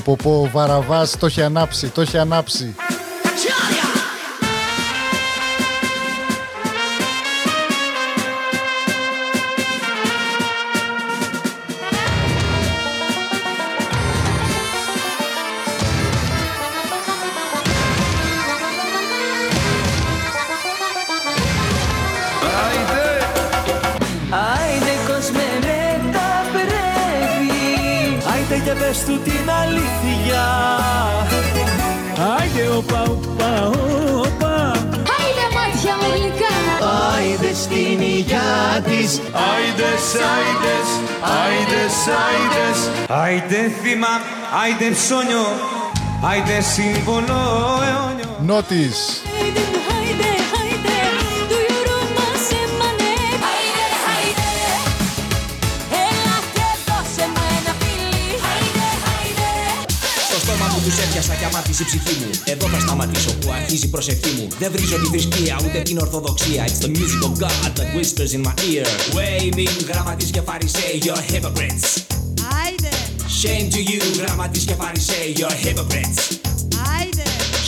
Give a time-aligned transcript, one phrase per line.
[0.00, 2.74] πω, πω, πω, πω, ο Βαραβάς το έχει ανάψει, το έχει ανάψει.
[39.96, 40.88] Άιντες,
[41.22, 44.08] άιντες, άιντες, άιντες Άιντε θύμα,
[44.62, 45.46] άιντε ψώνιο
[46.22, 49.22] Άιντε σύμβολο αιώνιο Νότης.
[61.80, 62.30] Έπιασα και αμάρτησε η ψυχή μου.
[62.44, 64.48] Εδώ θα σταματήσω που αρχίζει η προσευχή μου.
[64.58, 66.64] Δεν βρίζω τη θρησκεία ούτε την ορθοδοξία.
[66.66, 68.86] It's the music of God that whispers in my ear.
[69.16, 71.86] Waving γραμματείς και φαρισαίοι You're hypocrites.
[72.62, 72.92] Άιντε.
[73.40, 76.20] Shame to you γραμματείς και φαρισαίοι You're hypocrites.
[76.98, 77.26] Άιντε.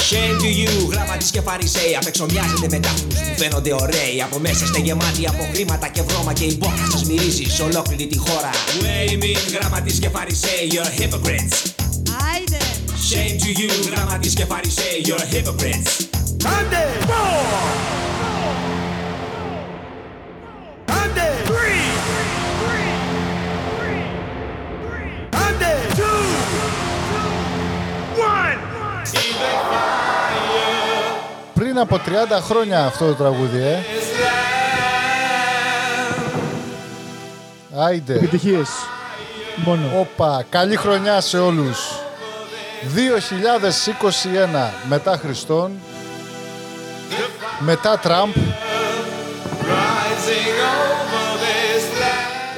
[0.08, 4.22] Shame to you γραμματείς και φαρισαίοι Απ' έξω μοιάζετε με τάφους που φαίνονται ωραίοι.
[4.26, 8.06] Από μέσα είστε γεμάτοι από χρήματα και βρώμα Και η μπόχα σας μυρίζει σε ολόκληρη
[8.06, 8.50] τη χώρα.
[8.82, 11.58] Waving γραμματείς και φαρισαίοι You're hypocrites.
[11.60, 11.77] Άιντε
[13.10, 16.06] Shame to you γραμματείς και φαρισαίοι You're hypocrites
[16.58, 16.88] Άντε!
[20.86, 21.32] Άντε!
[25.30, 25.72] Άντε!
[31.54, 32.00] Πριν από 30
[32.40, 33.78] χρόνια αυτό το τραγούδι, ε.
[37.76, 38.14] Άιντε.
[38.14, 38.68] Επιτυχίες.
[39.56, 39.82] Μόνο.
[39.98, 42.07] Όπα, καλή χρονιά σε όλους.
[42.82, 45.72] 2021 μετά Χριστόν,
[47.58, 48.32] μετά Τραμπ.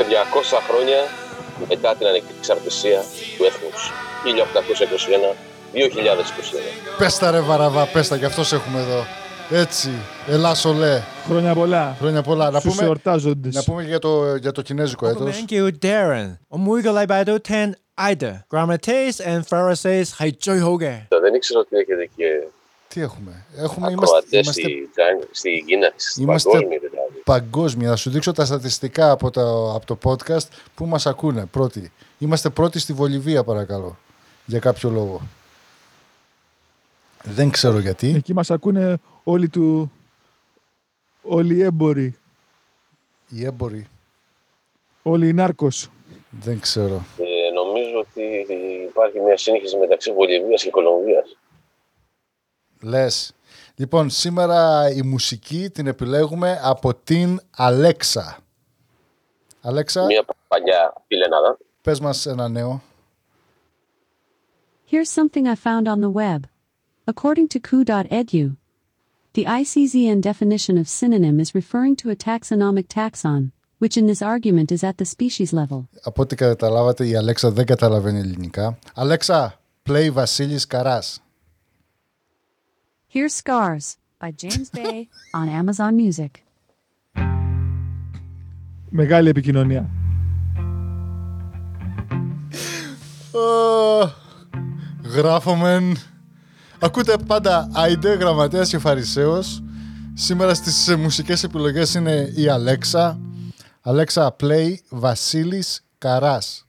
[0.01, 1.01] 200 χρόνια
[1.69, 3.01] μετά την ανεξαρτησία
[3.37, 3.93] του έθνους.
[6.95, 6.99] 1821-2021.
[6.99, 9.07] Πες τα ρε Βαραβά, πες τα, γι' αυτός σε έχουμε εδώ.
[9.51, 9.91] Έτσι,
[10.29, 11.03] ελάσω λέει.
[11.27, 11.97] Χρόνια πολλά.
[11.99, 12.51] Χρόνια πολλά.
[12.51, 12.93] Να πούμε,
[13.41, 15.45] να πούμε για το, για το κινέζικο έτος.
[15.49, 16.37] Thank you Darren.
[16.49, 17.53] Ο Μούργο Λαϊμπαδό 10
[18.12, 21.08] Ida。Grammates and Pharisees 系最好嘅。
[21.22, 22.26] Δεν ήξερα ότι έχετε και
[22.88, 23.46] Τι έχουμε.
[23.58, 27.22] Έχουμε, είμαστε, ακροατές είμαστε στη, Τζάν- στη Κίνα, στην Είμαστε- παγκόσμια δηλαδή.
[27.26, 27.90] παγκόσμια.
[27.90, 31.92] Θα σου δείξω τα στατιστικά από το, από το podcast που μας ακούνε πρώτοι.
[32.18, 33.98] Είμαστε πρώτοι στη Βολιβία παρακαλώ.
[34.46, 35.22] Για κάποιο λόγο.
[37.24, 38.14] Δεν ξέρω γιατί.
[38.16, 39.92] Εκεί μας ακούνε όλοι του...
[41.22, 42.16] Όλοι οι έμποροι.
[43.30, 43.88] Οι έμποροι.
[45.02, 45.90] Όλοι οι νάρκος.
[46.30, 47.06] Δεν ξέρω.
[48.21, 48.55] ε, νομίζω ότι
[48.89, 51.37] υπάρχει μια σύγχυση μεταξύ Βολιβίας και Κολομβίας.
[52.83, 53.35] Λες.
[53.77, 58.39] Λοιπόν, σήμερα η μουσική την επιλέγουμε από την Αλέξα.
[59.61, 61.59] Αλέξα, Μια παλιά φιλενάδα.
[61.83, 62.83] πες μας ένα νέο.
[64.91, 66.41] Here's something I found on the web.
[67.13, 68.57] According to Ku.edu,
[69.37, 74.69] the ICZN definition of synonym is referring to a taxonomic taxon, which in this argument
[74.77, 75.89] is at the species level.
[76.03, 78.79] Από ό,τι καταλάβατε η Αλέξα δεν καταλαβαίνει ελληνικά.
[78.95, 81.23] Αλέξα, play Βασίλης Καράς.
[83.13, 84.99] Here's Scars by James Bay
[85.35, 86.31] on Amazon Music.
[88.91, 89.91] Μεγάλη επικοινωνία.
[93.33, 94.11] Ω,
[95.15, 95.97] Γράφομεν.
[96.79, 99.63] Ακούτε πάντα Άιντε, γραμματέας και φαρισαίος.
[100.15, 103.21] Σήμερα στις ε, μουσικές επιλογές είναι η Αλέξα.
[103.83, 106.67] Αλέξα, play Βασίλης Καράς.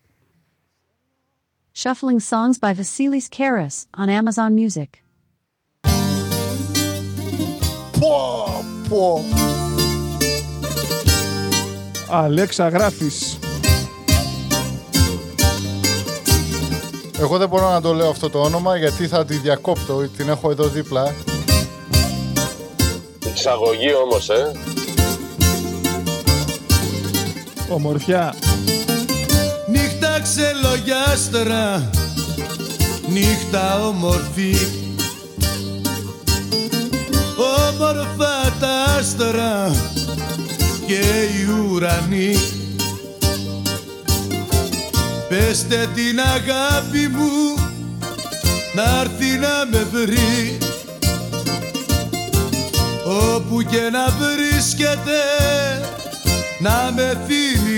[1.78, 4.90] Shuffling songs by Vasilis Karas on Amazon Music.
[8.00, 9.24] Πω, πω.
[12.10, 13.40] Αλέξα γράφεις.
[17.20, 20.08] Εγώ δεν μπορώ να το λέω αυτό το όνομα γιατί θα τη διακόπτω.
[20.08, 21.14] Την έχω εδώ δίπλα.
[23.26, 24.52] Εξαγωγή όμως, ε.
[27.74, 28.34] Ομορφιά.
[29.68, 31.90] Νύχτα ξελογιάστρα
[33.08, 34.56] Νύχτα όμορφη.
[37.70, 39.76] Όμορφα τα άστρα
[40.86, 42.36] Και οι ουρανοί.
[45.30, 47.56] Πεστε την αγάπη μου
[48.76, 50.58] Να έρθει να με βρει.
[53.36, 55.22] Όπου και να βρίσκεται
[56.60, 57.22] Να με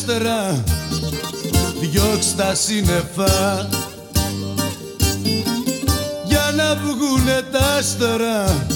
[0.00, 0.64] ξελογιάστρα
[1.80, 3.68] Διώξ' τα σύννεφα.
[6.24, 8.66] Για να βγουνε τα άστρα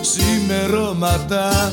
[0.00, 1.72] Ξημερώματα.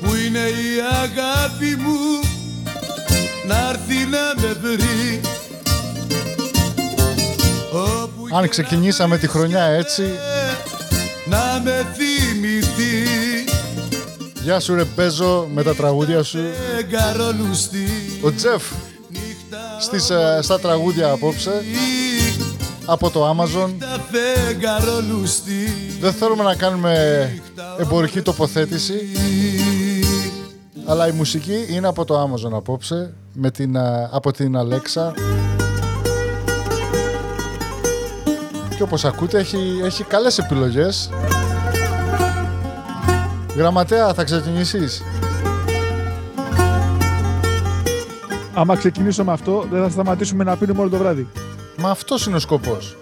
[0.00, 2.20] Που είναι η αγάπη μου
[3.46, 5.20] Να έρθει να με βρει.
[7.72, 10.02] Όπου Αν ξεκινήσαμε τη χρονιά έτσι,
[11.26, 12.11] να με θυμηθεί
[14.42, 16.38] γεια σου ρε Μπέζο με τα τραγούδια σου.
[16.78, 17.86] Εγκαρόλουστη
[18.22, 18.62] Ο Τζεφ
[19.80, 21.62] στις, ε, στα τραγούδια απόψε
[22.84, 23.70] από το Amazon.
[23.78, 27.28] Τα φεγγαρόλουστη Δεν θέλουμε να κάνουμε
[27.78, 28.94] εμπορική τοποθέτηση,
[30.86, 35.12] αλλά η μουσική είναι από το Amazon απόψε, με την, α, από την Alexa.
[38.76, 41.10] Και όπως ακούτε έχει, έχει καλές επιλογές.
[43.56, 45.02] Γραμματέα, θα ξεκινήσεις;
[48.54, 51.28] Άμα ξεκινήσω με αυτό, δεν θα σταματήσουμε να πίνουμε όλο το βράδυ.
[51.76, 52.96] Μα αυτός είναι ο σκοπός.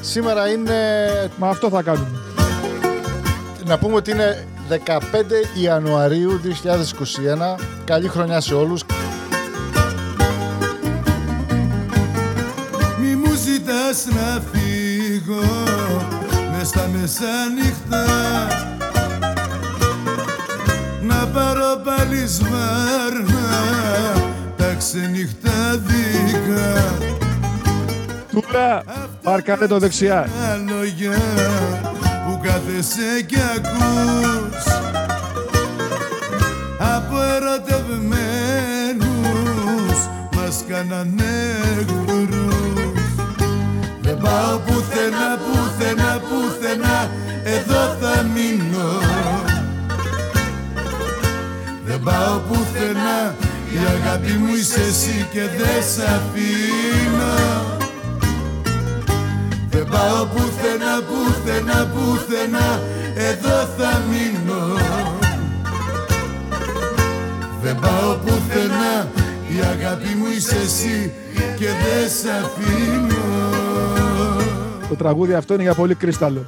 [0.00, 0.74] Σήμερα είναι,
[1.38, 2.08] Μα αυτό θα κάνουμε.
[3.64, 7.58] να πούμε ότι είναι 15 Ιανουαρίου 2021.
[7.84, 8.84] Καλή χρονιά σε όλους.
[13.00, 15.42] Μη μου ζητάς να φύγω
[16.56, 18.04] μες στα μεσάνυχτα
[21.34, 23.48] Να πάρω πάλι σβάρνα
[24.56, 26.94] τα ξενυχτάδικα
[28.30, 28.82] Τούρα,
[29.22, 30.28] παρκάρε το δεξιά.
[30.40, 31.18] Τα λόγια
[32.26, 34.64] που κάθεσαι κι ακούς.
[36.78, 41.34] Από ερωτευμένους μας κάνανε
[41.78, 43.04] εχθρούς
[44.02, 47.10] Δεν πάω πουθενά, πουθενά, πουθενά.
[47.44, 49.03] Εδώ θα μείνω
[52.04, 53.34] πάω πουθενά.
[53.74, 57.34] Η αγάπη μου είσαι εσύ και δεν σ' αφήνω.
[59.70, 62.82] Δεν πάω πουθενά, πουθενά, πουθενά.
[63.14, 64.62] Εδώ θα μείνω.
[67.62, 69.08] Δεν πάω πουθενά.
[69.48, 71.12] Η αγάπη μου είσαι εσύ
[71.58, 73.24] Και δεν σ' αφήνω.
[74.88, 76.46] Το τραγούδι αυτό είναι για πολύ κρίσταλο.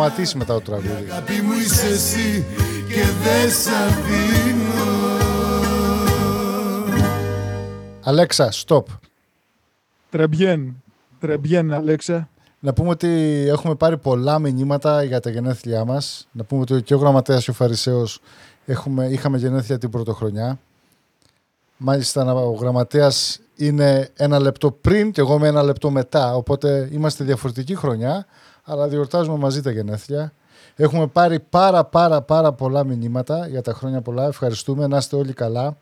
[0.00, 0.88] Σταματήσει μετά το τραγούδι.
[1.10, 2.44] Αγάπη μου είσαι εσύ
[2.88, 5.18] και δεν σ' αφήνω
[8.04, 8.82] Αλέξα, stop.
[10.10, 10.82] Τρεμπιέν.
[11.20, 12.28] Τρεμπιέν, Αλέξα.
[12.60, 13.08] Να πούμε ότι
[13.48, 16.28] έχουμε πάρει πολλά μηνύματα για τα γενέθλιά μας.
[16.32, 18.20] Να πούμε ότι και ο Γραμματέας και ο Φαρισαίος
[18.66, 20.58] έχουμε, είχαμε γενέθλια την πρωτοχρονιά.
[21.76, 26.34] Μάλιστα να- ο Γραμματέας είναι ένα λεπτό πριν και εγώ είμαι ένα λεπτό μετά.
[26.36, 28.26] Οπότε είμαστε διαφορετική χρονιά,
[28.70, 30.32] αλλά διορτάζουμε μαζί τα γενέθλια.
[30.76, 34.26] Έχουμε πάρει πάρα πάρα πάρα πολλά μηνύματα για τα χρόνια πολλά.
[34.26, 35.76] Ευχαριστούμε, να είστε όλοι καλά.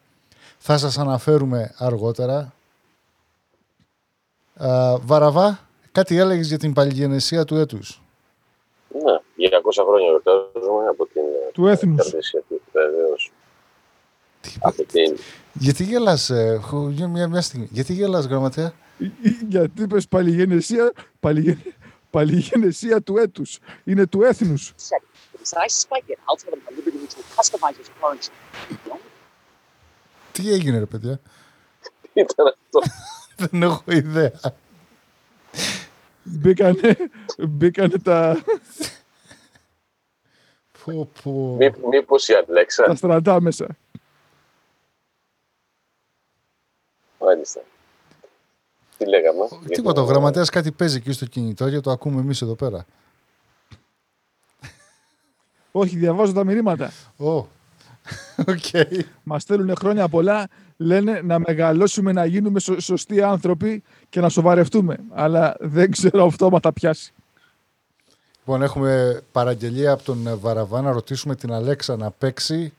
[0.59, 2.52] Θα σας αναφέρουμε αργότερα.
[4.57, 5.59] Α, Βαραβά,
[5.92, 8.02] κάτι έλεγες για την παλιγενεσία του έτους;
[8.92, 11.97] Ναι, για 200 χρόνια γιορτάζουμε από την Του έθνους.
[12.11, 13.33] Καρδίσια του, βεβαίως.
[14.61, 15.16] από εκείνη.
[15.52, 17.68] Γιατί γελάς, ε, χω- για μια, μια στιγμή.
[17.71, 18.73] Γιατί γελάς, γραμματέα;
[19.49, 21.59] Γιατί είπες παλιγενεσία, παλιγεν,
[22.10, 23.58] παλιγενεσία του έτους.
[23.84, 24.74] Είναι του έθνους.
[25.44, 26.18] So I spike it.
[26.26, 28.30] I'll tell them the liberty to customize his currency.
[30.32, 31.20] Τι έγινε, ρε παιδιά;
[32.12, 32.80] Ήταν αυτό.
[33.46, 34.40] Δεν έχω ιδέα.
[36.22, 36.96] Μπήκανε,
[37.48, 38.42] μπήκανε τα,
[40.84, 41.54] Πω, πω.
[41.56, 42.84] Μή, μήπως η Αλέξα.
[42.84, 43.76] τα στρατά μέσα.
[47.20, 47.60] Μάλιστα.
[48.98, 52.20] Τι λέγαμε; για Τίποτα, το- ο γραμματέας κάτι παίζει εκεί στο κινητό και το ακούμε
[52.20, 52.84] εμείς εδώ πέρα.
[55.72, 56.92] Όχι, διαβάζω τα μηνύματα.
[57.16, 57.28] Ω,
[58.52, 58.88] οκ.
[59.22, 60.48] Μας στέλνουν χρόνια πολλά.
[60.76, 64.96] Λένε να μεγαλώσουμε, να γίνουμε σω- σωστοί άνθρωποι και να σοβαρευτούμε.
[65.10, 67.12] Αλλά δεν ξέρω αυτό άμα θα πιάσει.
[68.38, 72.72] Λοιπόν, έχουμε παραγγελία από τον ε, Βαραβά να ρωτήσουμε την Αλέξα να παίξει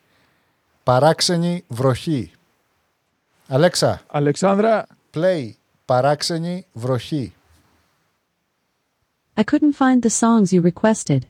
[0.84, 2.32] παράξενη βροχή.
[3.48, 5.52] Αλέξα, Αλεξάνδρα, play
[5.89, 7.35] παράξενη βροχή.
[9.37, 11.27] I couldn't find the songs you requested.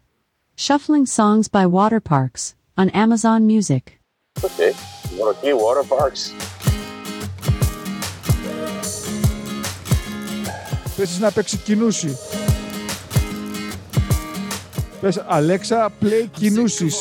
[0.57, 4.01] Shuffling songs by Water Parks on Amazon Music.
[4.43, 4.51] Οκ.
[5.19, 6.55] Βροχή, water parks.
[10.97, 12.17] θες να παίξει κινούση.
[15.01, 16.97] Πες Αλέξα, play κινούσεις.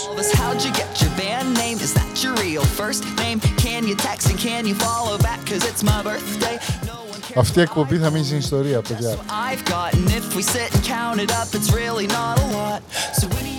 [7.37, 9.15] Αυτή η εκπομπή θα μείνει στην ιστορία, παιδιά.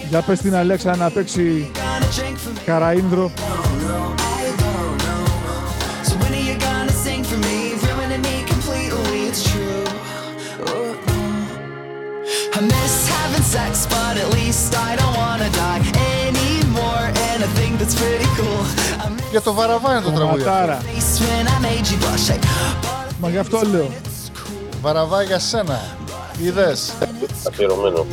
[0.09, 1.71] Για πες την Αλέξα να παίξει
[2.65, 3.31] καραίνδρο.
[19.31, 20.43] Για το βαραβάνι το τραγούδι.
[23.18, 23.90] Like, Μα γι' αυτό λέω.
[24.82, 25.80] Βαραβά για σένα.
[26.40, 26.92] Είδες.
[27.48, 28.06] Αφιερωμένο.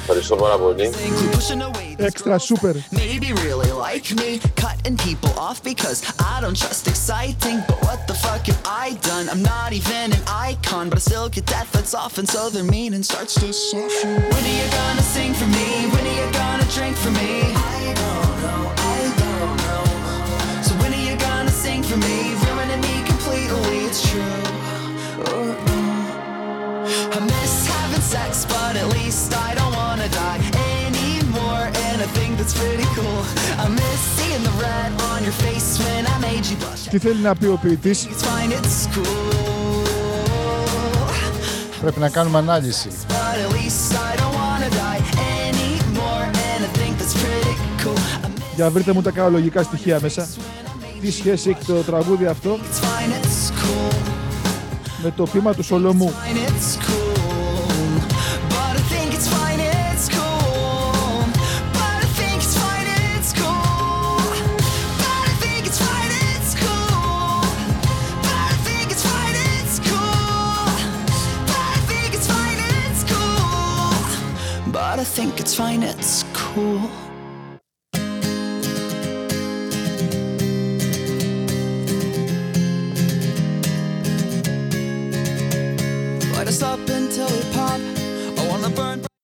[0.00, 0.90] Ευχαριστώ πάρα πολύ.
[0.94, 2.74] think pushing away this Έξτρα σούπερ.
[2.90, 4.30] Maybe really like me,
[4.62, 5.98] cutting people off because
[6.34, 7.56] I don't trust exciting.
[7.68, 9.24] But what the fuck have I done?
[9.32, 12.68] I'm not even an icon, but I still get that that's off, and so their
[12.76, 14.12] meaning starts to soften.
[14.32, 15.68] When are you gonna sing for me?
[15.92, 17.30] When are you gonna drink for me?
[17.76, 18.60] I don't know,
[36.89, 38.07] Τι θέλει να πει ο ποιητής;
[41.81, 42.89] Πρέπει να κάνουμε ανάλυση.
[48.55, 50.27] Για βρείτε μου τα καλογικά στοιχεία μέσα.
[51.01, 52.59] Τι σχέση έχει το τραγούδι αυτό;
[55.02, 56.12] με το πείμα του Σολομού.
[56.12, 57.04] fine, it's cool.
[74.74, 76.87] But I think it's fine, it's cool.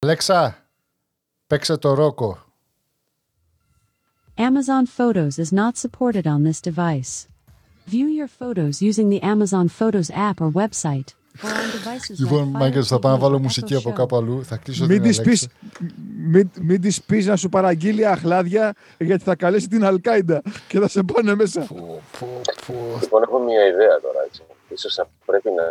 [0.05, 0.09] Burn.
[0.09, 0.57] Αλέξα,
[1.47, 2.37] παίξε το ρόκο.
[4.37, 7.27] Amazon Photos is not supported on this device.
[7.87, 11.09] View your photos using the Amazon Photos app or website.
[11.43, 13.77] Or on devices like Λοιπόν, Fire Μάγκελ, θα TV πάω να βάλω or μουσική Echo
[13.77, 13.93] από Show.
[13.93, 14.45] κάπου αλλού.
[14.45, 15.95] Θα κλείσω Μην την της πεις, Αλέξα.
[16.31, 20.87] μην, μην της πεις να σου παραγγείλει αχλάδια γιατί θα καλέσει την Αλκάιντα και θα
[20.87, 21.61] σε πάνε μέσα.
[21.61, 22.27] Πω, πω,
[22.67, 22.97] πω.
[23.01, 24.19] Λοιπόν, έχω μια ιδέα τώρα.
[24.27, 24.43] Έτσι.
[24.69, 25.63] Ίσως θα πρέπει να,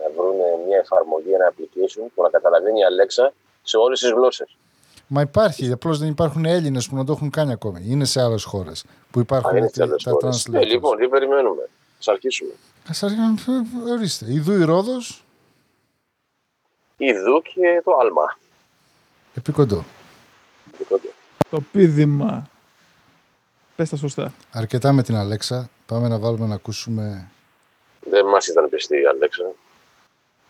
[0.00, 3.32] να βρουν μια εφαρμογή, ένα application που να καταλαβαίνει η Αλέξα
[3.68, 4.56] σε όλες τις γλώσσες.
[5.06, 7.80] Μα υπάρχει, απλώς δεν υπάρχουν Έλληνες που να το έχουν κάνει ακόμη.
[7.86, 10.46] Είναι σε άλλες χώρες που Α, υπάρχουν είναι τα, σε άλλες τα χώρες.
[10.46, 10.66] Ε, translators.
[10.66, 11.68] λοιπόν, τι περιμένουμε.
[11.98, 12.52] Ας αρχίσουμε.
[12.88, 14.32] Ας αρχίσουμε, ορίστε.
[14.32, 15.24] Ιδού η Ρόδος,
[16.96, 18.38] Ιδού και το άλμα.
[19.34, 19.84] επί κοντό.
[20.80, 21.08] Οπότε,
[21.50, 22.48] Το πίδημα.
[23.76, 24.34] Πες τα σωστά.
[24.52, 25.70] Αρκετά με την Αλέξα.
[25.86, 27.30] Πάμε να βάλουμε να ακούσουμε.
[28.10, 29.44] Δεν μας ήταν πιστή η Αλέξα.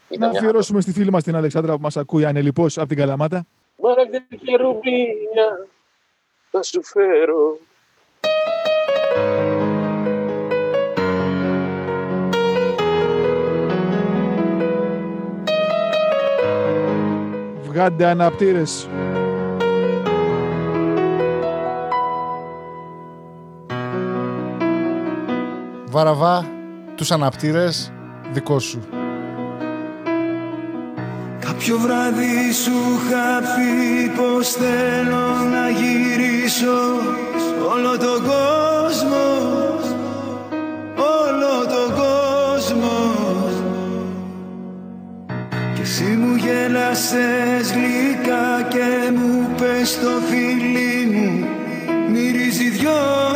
[0.08, 2.96] Να Ήταν μια αφιερώσουμε στη φίλη μας την Αλεξάνδρα που μας ακούει ανελιπώς από την
[2.96, 3.46] Καλαμάτα.
[3.82, 5.66] Μαραγδί και ρουμπίνια
[6.50, 7.58] θα σου φέρω.
[17.62, 18.88] Βγάντε αναπτήρες.
[25.90, 26.46] Βαραβά,
[26.96, 27.92] τους αναπτήρες,
[28.32, 28.97] δικό σου.
[31.58, 36.78] Κάποιο βράδυ σου είχα πει πως θέλω να γυρίσω
[37.72, 39.26] όλο τον κόσμο
[40.96, 42.96] όλο τον κόσμο.
[45.74, 51.46] Και εσύ μου γέλασες γλυκά και μου πες το φίλι μου
[52.12, 53.27] μυρίζει δυόσμος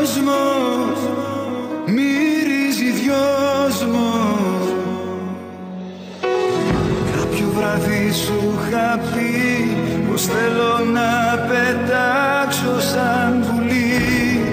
[8.12, 9.76] σου είχα πει
[10.08, 14.44] πως θέλω να πετάξω σαν πουλί.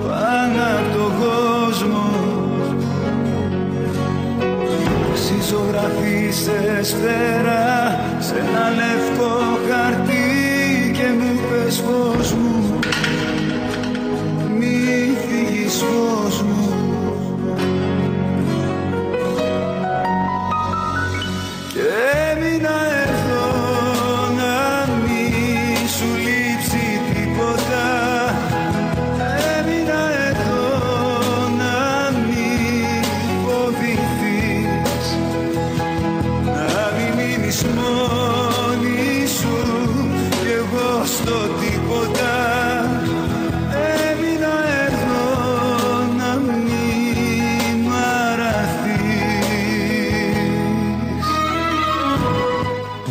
[0.00, 2.10] Πάνω από τον κόσμο.
[5.14, 9.34] Εσύ ζωγραφίσες φτερά σε ένα λευκό
[9.68, 12.78] χαρτί και μου πες φως μου.
[14.58, 16.63] Μη φύγεις φως μου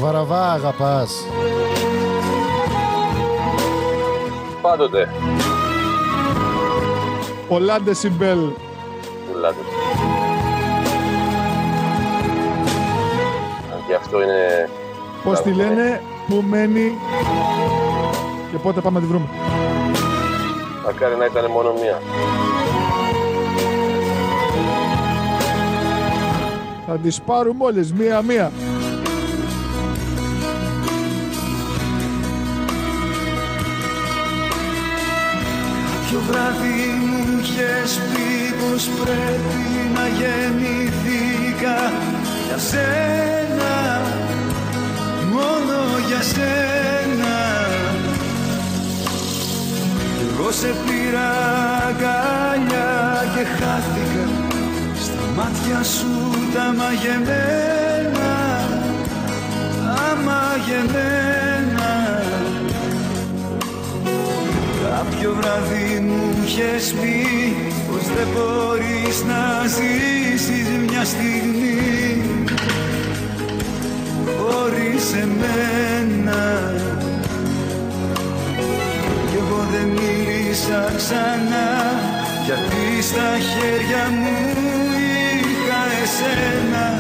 [0.03, 1.25] Βαραβά, αγαπάς.
[4.61, 5.13] Πάντοτε.
[7.47, 8.39] Πολλά δεσιμπέλ.
[9.31, 9.57] Πουλάτε.
[13.73, 14.69] Αν και αυτό είναι...
[15.23, 16.97] Πώς τη λένε, πού μένει
[18.51, 19.27] και πότε πάμε να τη βρούμε.
[20.85, 22.01] Μακάρι να ήταν μόνο μία.
[26.87, 28.51] Θα τις πάρουμε όλες μία-μία.
[36.13, 39.61] Κάποιο βράδυ μου είχες πει πως πρέπει
[39.93, 41.91] να γεννηθήκα
[42.47, 44.01] για σένα,
[45.31, 47.35] μόνο για σένα.
[50.17, 51.29] Κι εγώ σε πήρα
[51.87, 52.91] αγκαλιά
[53.33, 54.25] και χάθηκα
[55.03, 56.13] στα μάτια σου
[56.53, 58.31] τα μαγεμένα,
[59.95, 61.72] τα μαγεμένα
[64.97, 67.55] Κάποιο βράδυ μου είχες πει
[67.87, 72.21] πως δεν μπορείς να ζήσεις μια στιγμή.
[74.37, 76.71] Χωρίς εμένα.
[79.29, 81.69] Κι εγώ δεν μίλησα ξανά
[82.45, 84.37] γιατί στα χέρια μου
[85.41, 86.99] είχα εσένα.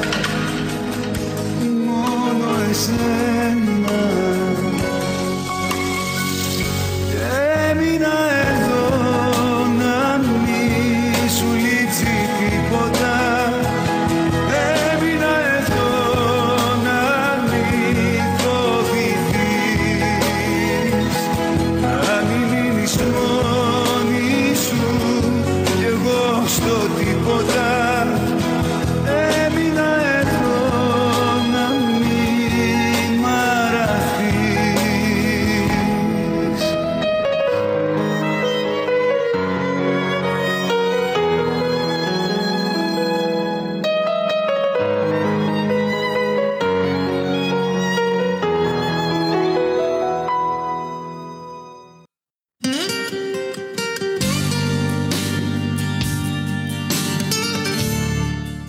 [1.85, 3.72] Μόνο εσένα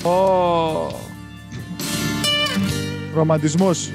[0.04, 1.00] Ω.
[3.14, 3.90] Ρομαντισμός.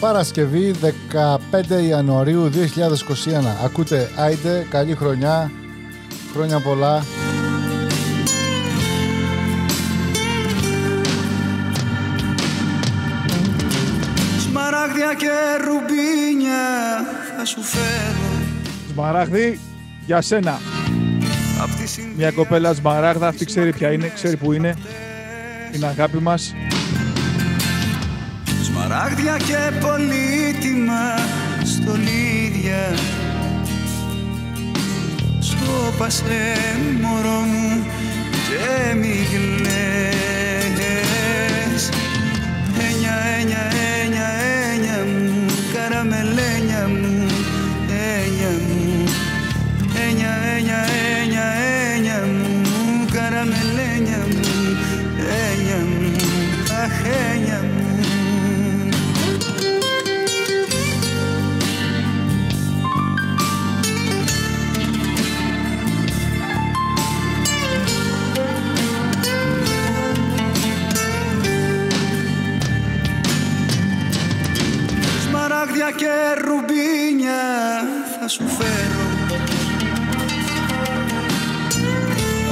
[0.00, 2.54] Παρασκευή 15 Ιανουαρίου 2021.
[3.64, 5.50] Ακούτε Άιντε, καλή χρονιά,
[6.32, 7.04] χρόνια πολλά.
[14.38, 15.30] Σμαράγδια και
[15.64, 16.62] ρουμπίνια
[17.36, 18.24] θα σου φέρω
[18.92, 19.60] Σμαράγδι,
[20.06, 20.60] για σένα.
[21.60, 24.74] Απ' τη συνδυασία Μια κοπέλα σμαράγδα, αυτή ξέρει ποια είναι, ξέρει που είναι.
[25.74, 26.54] Είναι αγάπη μας.
[28.62, 31.14] Σμαράγδια και πολύτιμα
[31.64, 32.94] στολίδια
[35.38, 36.54] Σκόπασε
[37.00, 37.86] μωρό μου
[38.48, 40.24] και μη κλαις
[42.78, 43.93] Ένια, ένια, ένια,
[75.90, 77.42] και ρουμπίνια
[78.20, 79.06] θα σου φέρω.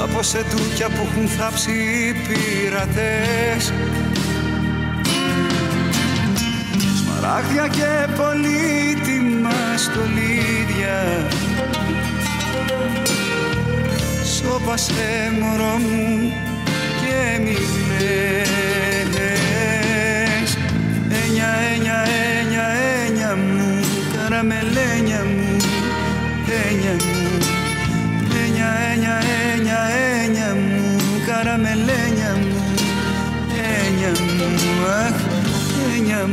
[0.03, 3.73] Από σεντούκια που έχουν θάψει οι πειρατές.
[6.97, 11.27] Σμαράγδια και πολύτιμα στολίδια.
[14.25, 16.33] Σώπασε μωρό μου
[17.01, 18.53] και μη κλαις
[21.25, 21.91] Ένια, ένια, ένια, ένια μου
[24.42, 25.57] Καραμελένια μου,
[26.68, 27.38] ένια μου
[28.44, 29.22] Ένια, ένια,
[29.55, 29.78] ένια,
[30.22, 32.62] ένια μου Καραμελένια μου,
[33.87, 35.20] ένια μου Αχ,
[35.96, 36.26] ένια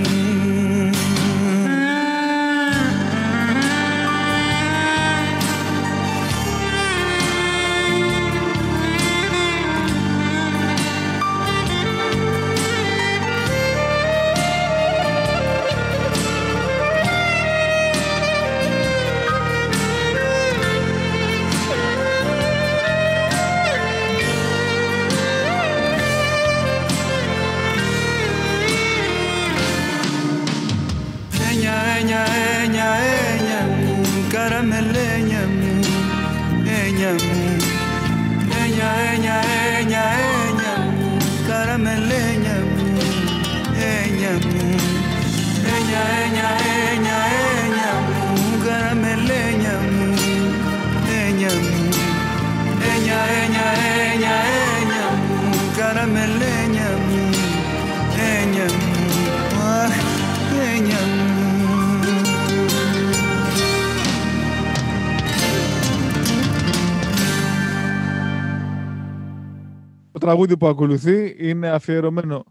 [70.30, 72.44] τραγούδι που ακολουθεί είναι αφιερωμένο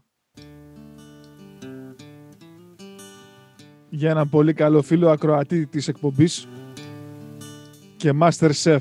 [3.89, 6.47] για ένα πολύ καλό φίλο ακροατή της εκπομπής
[7.97, 8.79] και Master Chef.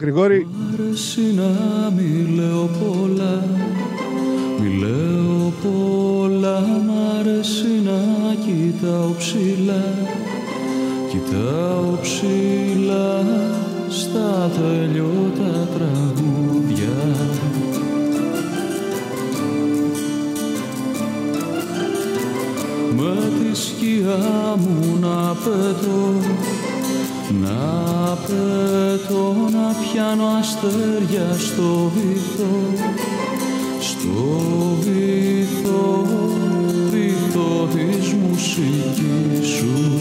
[0.00, 3.44] Γρηγόρη, Μ' αρέσει να μη λέω πολλά
[4.60, 6.60] Μη λέω πολλά.
[6.60, 9.84] Μ' αρέσει να κοιτάω ψηλά
[11.10, 13.24] Κοιτάω ψηλά
[13.90, 17.16] Στα τελειώτα τραγούδια.
[22.96, 26.12] Με τη σκιά μου να πετώ
[27.42, 32.88] να πετώ να πιάνω αστέρια στο βυθό
[33.80, 34.40] στο
[34.80, 36.06] βυθό
[36.90, 40.00] βυθό της μουσικής σου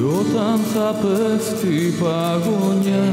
[0.00, 3.12] Κι όταν θα πέφτει η παγωνιά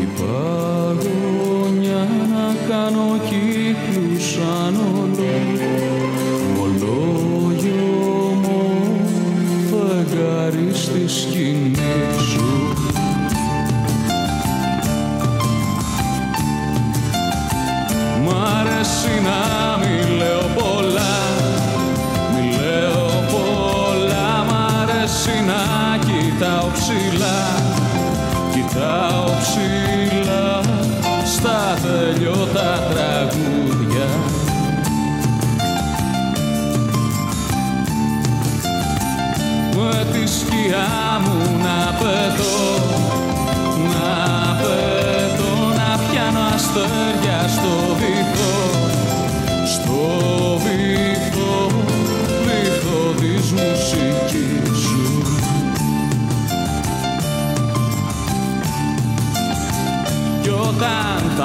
[0.00, 5.14] η παγωνιά να κάνω κύκλους σαν όλο
[6.62, 8.62] Ολόγιο μου
[9.70, 11.76] φεγγάρι στη σκηνή
[12.30, 12.74] σου.
[18.24, 18.28] Μ'
[18.58, 19.69] αρέσει να
[26.90, 27.62] ψηλά.
[28.52, 30.60] Κοιτάω ψηλά
[31.24, 34.08] Στα τελειώτα τραγούδια.
[39.76, 41.29] Με τη σκιά μου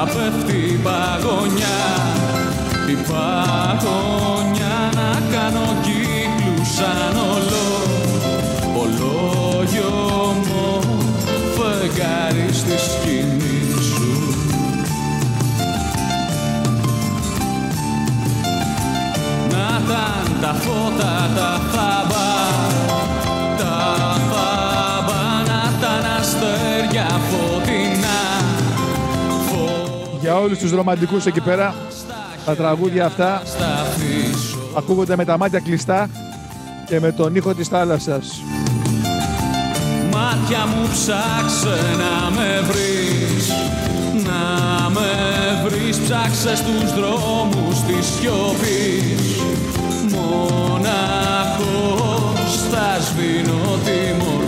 [0.06, 1.80] όταν θα πέφτει η παγωνιά.
[2.90, 7.70] Η παγωνιά να κάνω κύκλους σαν ολό
[8.82, 10.80] ολόγιομο
[11.56, 14.14] φεγγάρι στη σκηνή σου.
[19.52, 21.65] Να ήταν τα φώτα τα
[30.26, 31.76] για όλους τους ρομαντικούς εκεί πέρα,
[32.46, 33.42] τα τραγούδια αυτά
[34.78, 36.10] ακούγονται με τα μάτια κλειστά
[36.86, 38.42] και με τον ήχο της θάλασσας.
[40.12, 43.50] Μάτια μου ψάξε να με βρεις
[44.24, 45.10] Να με
[45.64, 45.98] βρεις.
[45.98, 49.42] Ψάξε στους δρόμους της σιωπής.
[50.12, 51.22] Μοναχός
[52.72, 54.45] θα σβήνω τη μορφή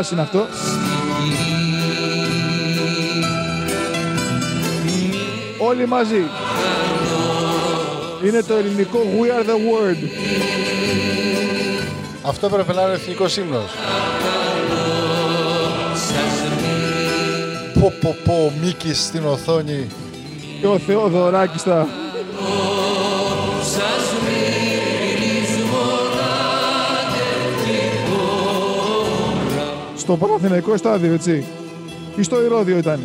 [0.00, 0.46] Νταλάρας είναι αυτό.
[5.58, 6.24] Όλοι μαζί.
[8.26, 10.08] Είναι το ελληνικό We are the world.
[12.22, 13.70] Αυτό έπρεπε να είναι ο εθνικός ύμνος.
[17.80, 19.88] Πω πω πω, ο Μίκης στην οθόνη.
[20.60, 21.86] Και ο Θεοδωράκης θα...
[30.10, 31.44] Στο Παναθηναϊκό στάδιο, έτσι.
[32.16, 33.00] Ή στο Ηρώδιο ήταν.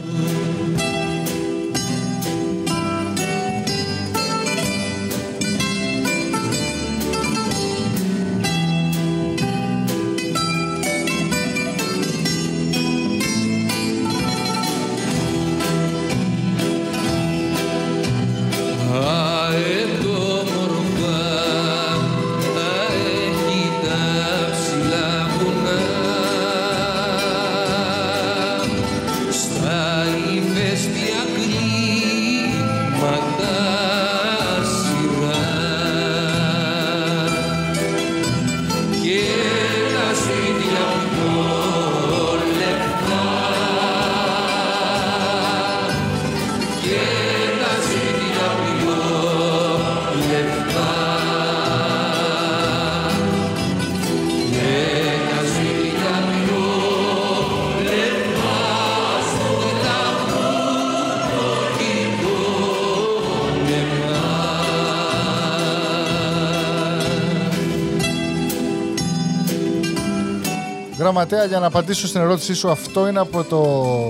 [71.15, 73.61] Γραμματέα, για να απαντήσω στην ερώτησή σου, αυτό είναι από το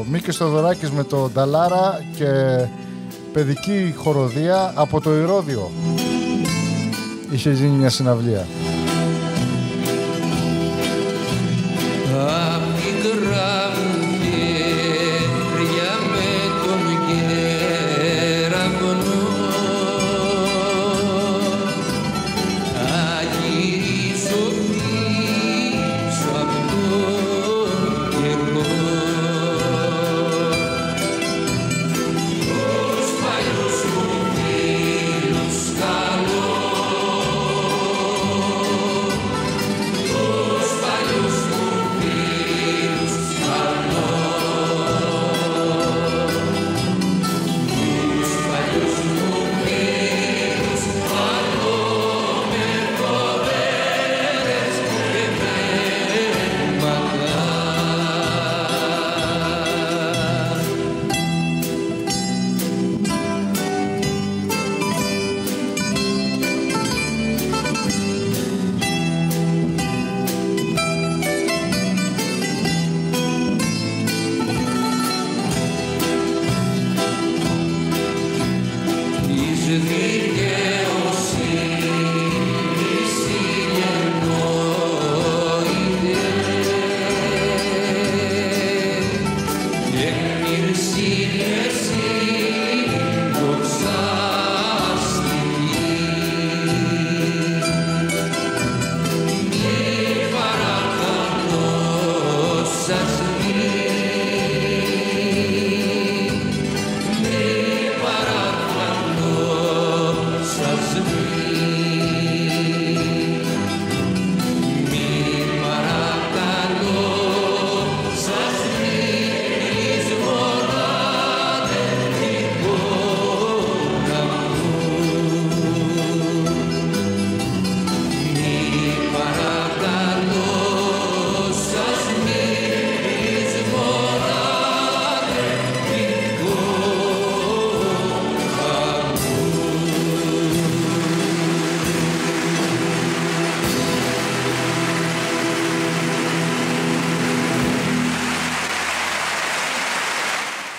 [0.10, 2.26] Μίκης Στοδωράκης με το Νταλάρα και
[3.34, 5.72] παιδική χοροδία από το Ηρώδιο.
[7.32, 8.46] Είχε γίνει μια συναυλία.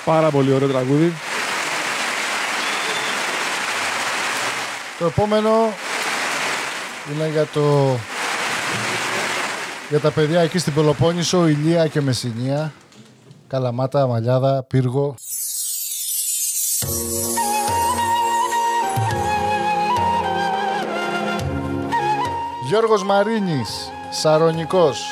[0.07, 1.13] Πάρα πολύ ωραίο τραγούδι.
[4.99, 5.51] Το επόμενο
[7.13, 7.97] είναι για το...
[9.89, 12.73] Για τα παιδιά εκεί στην Πελοπόννησο, Ηλία και Μεσσηνία.
[13.49, 15.15] Καλαμάτα, Μαλιάδα, Πύργο.
[22.69, 25.06] Γιώργος Μαρίνης, Σαρονικός.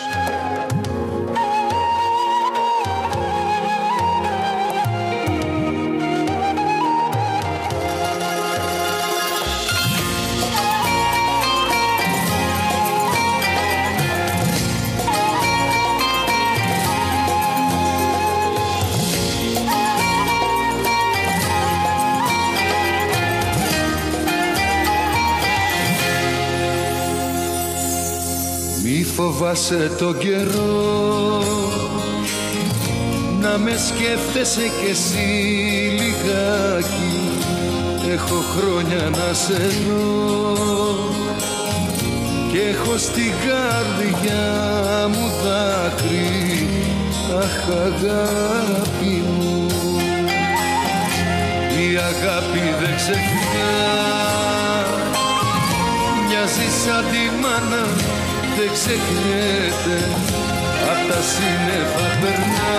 [29.54, 31.42] Φοβάσαι το καιρό.
[33.40, 35.28] Να με σκέφτεσαι κι εσύ
[35.98, 37.14] λιγάκι.
[38.12, 40.56] Έχω χρόνια να σε δω.
[42.52, 46.68] Και έχω στην καρδιά μου δάκρυ.
[47.38, 49.66] Αχ αγάπη μου.
[51.78, 53.72] Η αγάπη δεν ξεχνά.
[56.28, 57.86] Μοιάζεις σαν τη μάνα
[58.56, 59.98] δεν ξεχνιέται
[60.90, 62.76] απ' τα σύννεφα περνά.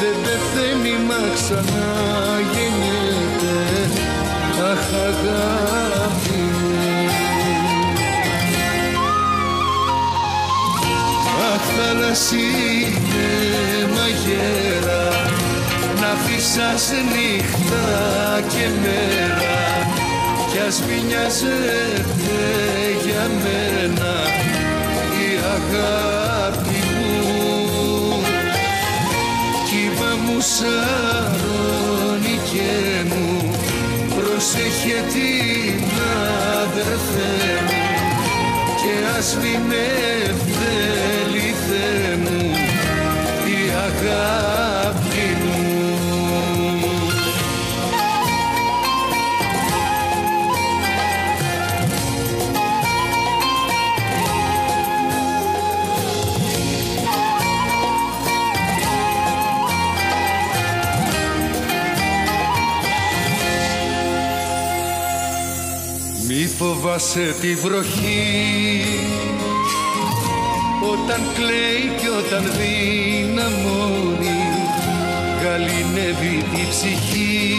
[0.00, 1.88] Δεν πεθαίνει μα ξανά
[2.52, 3.56] γεννιέται
[4.70, 7.08] αχ αγάπη μου.
[11.52, 13.30] Αχ θάλασσινε
[13.94, 15.02] μαγέρα
[16.00, 17.86] να φύσας νύχτα
[18.48, 19.67] και μέρα
[20.58, 22.38] κι ας μη νοιάζεται
[23.04, 24.14] για μένα
[25.24, 28.22] η αγάπη μου.
[29.68, 33.54] Κύμα μου σαρώνει και μου
[34.16, 35.84] προσέχε την
[36.62, 37.82] αδερφέ μου.
[38.80, 39.72] Και ας μην
[40.22, 42.50] ευτέλει Θεέ μου
[43.44, 44.57] η αγάπη
[66.80, 68.84] φοβάσαι τη βροχή.
[70.92, 74.40] Όταν κλαίει και όταν δυναμώνει
[75.42, 77.54] γαλινεύει τη ψυχή.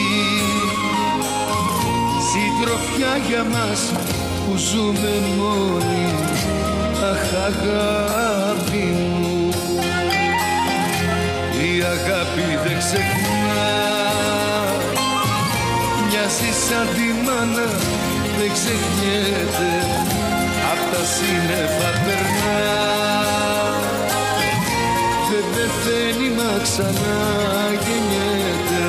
[2.29, 3.91] Συντροφιά για μας
[4.45, 6.13] που ζούμε μόνοι
[7.11, 8.85] αχ αγάπη
[9.19, 9.49] μου.
[11.51, 13.67] Η αγάπη δεν ξεχνά.
[16.07, 18.07] Μοιάζει σαν τη μάνα
[18.39, 19.71] δεν ξεχνιέται
[20.71, 22.59] απ' τα σύννεφα περνά.
[25.29, 27.19] Δεν πεθαίνει μα ξανά
[27.83, 28.85] γεννιέται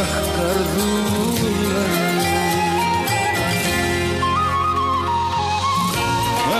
[0.00, 2.32] αχ καρδούλα μου.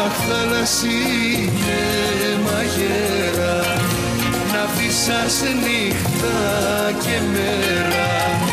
[0.04, 1.84] Αχ θάλασσινε
[2.44, 3.56] μαγέρα
[4.52, 6.38] να φύσας νύχτα
[7.04, 8.51] και μέρα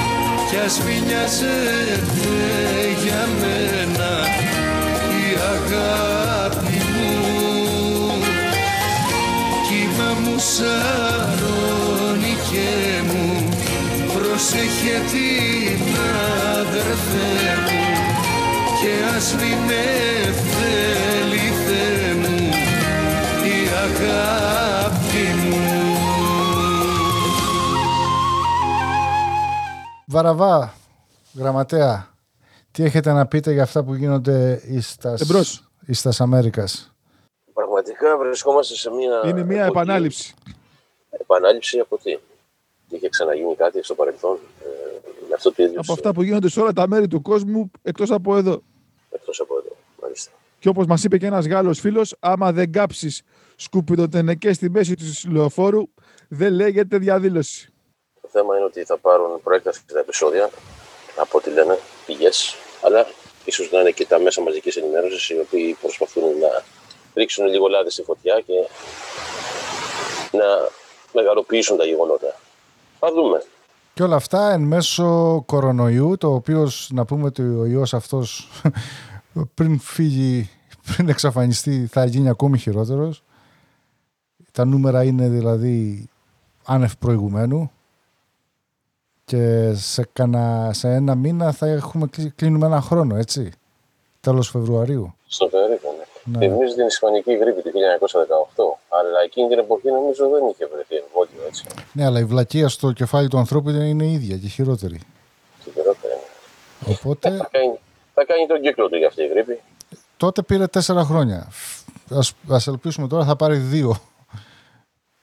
[0.49, 2.35] κι ας μη νοιάζεται
[3.03, 4.11] για μένα
[5.21, 5.25] η
[5.55, 7.13] αγάπη μου.
[9.67, 12.69] Κύμα μου σαρώνει και
[13.07, 13.49] μου
[14.13, 15.81] προσέχε την
[16.59, 17.33] αδερφέ
[17.65, 17.79] μου.
[18.81, 19.75] Και ας μην
[20.27, 22.49] ευτέλει Θεέ μου
[23.43, 25.78] η αγάπη μου
[30.11, 30.73] Βαραβά,
[31.35, 32.13] γραμματέα,
[32.71, 35.69] τι έχετε να πείτε για αυτά που γίνονται εις τας, Εμπρός.
[35.85, 36.93] εις τας Αμέρικας;
[37.53, 39.21] Πραγματικά βρισκόμαστε σε μια.
[39.29, 40.33] Είναι μια εποχή- επανάληψη.
[41.09, 42.17] Επανάληψη από τι;
[42.89, 44.37] Είχε ξαναγίνει κάτι στο παρελθόν.
[44.61, 44.65] Ε,
[45.29, 45.79] με αυτό το ίδιο.
[45.79, 48.61] Από αυτά που γίνονται σε όλα τα μέρη του κόσμου εκτός από εδώ.
[49.11, 49.75] Εκτός από εδώ.
[50.01, 50.31] Μάλιστα.
[50.59, 53.21] Και όπως μας είπε και ένας Γάλλος φίλος, άμα δεν κάψεις
[53.55, 55.83] σκουπιδοτενεκές στη μέση του λεωφόρου,
[56.27, 57.69] δεν λέγεται διαδήλωση.
[58.31, 60.49] Το θέμα είναι ότι θα πάρουν προέκταση τα επεισόδια
[61.15, 63.07] από ό,τι λένε πηγές, αλλά
[63.45, 66.63] ίσως να είναι και τα μέσα μαζικής ενημέρωσης οι οποίοι προσπαθούν να
[67.13, 68.53] ρίξουν λίγο λάδι στη φωτιά και
[70.37, 70.69] να
[71.13, 72.35] μεγαλοποιήσουν τα γεγονότα.
[72.99, 73.43] Θα δούμε.
[73.93, 78.49] Και όλα αυτά εν μέσω κορονοϊού, το οποίο να πούμε ότι ο ιός αυτός
[79.55, 80.49] πριν φύγει,
[80.95, 83.23] πριν εξαφανιστεί θα γίνει ακόμη χειρότερος.
[84.51, 86.09] Τα νούμερα είναι δηλαδή
[86.65, 87.71] άνευ προηγουμένου
[89.29, 93.51] και σε, κανα, σε ένα μήνα θα έχουμε κλει- κλείνουμε ένα χρόνο, έτσι.
[94.21, 95.15] Τέλος Φεβρουαρίου.
[95.27, 96.37] Στο περίπου, ναι.
[96.37, 96.47] Ναι.
[96.53, 97.73] Θυμίζει την Ισπανική γρήπη του 1918,
[98.89, 101.63] αλλά εκείνη την εποχή νομίζω δεν είχε βρεθεί εμβόλιο έτσι.
[101.93, 104.99] Ναι, αλλά η βλακεία στο κεφάλι του ανθρώπου είναι η ίδια και χειρότερη.
[105.63, 106.95] Και χειρότερα είναι.
[106.95, 107.79] Οπότε Θα κάνει,
[108.13, 109.59] θα κάνει τον κύκλο του για αυτή η γρήπη.
[110.17, 111.47] τότε πήρε τέσσερα χρόνια.
[112.09, 113.95] Ας, ας ελπίσουμε τώρα θα πάρει δύο.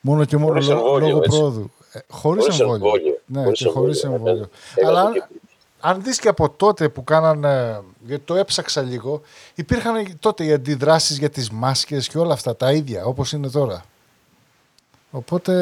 [0.01, 1.39] Μόνο και μόνο Χωρίς λό- εμβόλιο, λόγω έτσι.
[1.39, 1.71] πρόοδου.
[1.97, 2.85] Ε, χωρίς Χωρίς εμβόλιο.
[2.87, 3.21] εμβόλιο.
[3.27, 4.27] Ναι, Χωρίς και χωρίς εμβόλιο.
[4.29, 4.49] εμβόλιο.
[4.75, 5.29] Ένα Αλλά το αν, κύκλο.
[5.81, 9.21] αν δεις και από τότε που κάνανε, γιατί το έψαξα λίγο,
[9.55, 13.85] υπήρχαν τότε οι αντιδράσεις για τις μάσκες και όλα αυτά τα ίδια, όπως είναι τώρα.
[15.11, 15.53] Οπότε,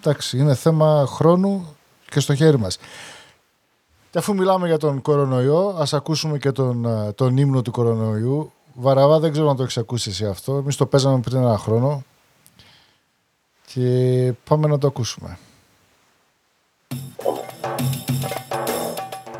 [0.00, 1.76] εντάξει, είναι θέμα χρόνου
[2.10, 2.78] και στο χέρι μας.
[4.10, 8.52] Και αφού μιλάμε για τον κορονοϊό, ας ακούσουμε και τον, ε, τον ύμνο του κορονοϊού,
[8.74, 10.56] Βαραβά δεν ξέρω αν το έχει ακούσει εσύ αυτό.
[10.56, 12.02] Εμεί το παίζαμε πριν ένα χρόνο.
[13.74, 15.38] Και πάμε να το ακούσουμε.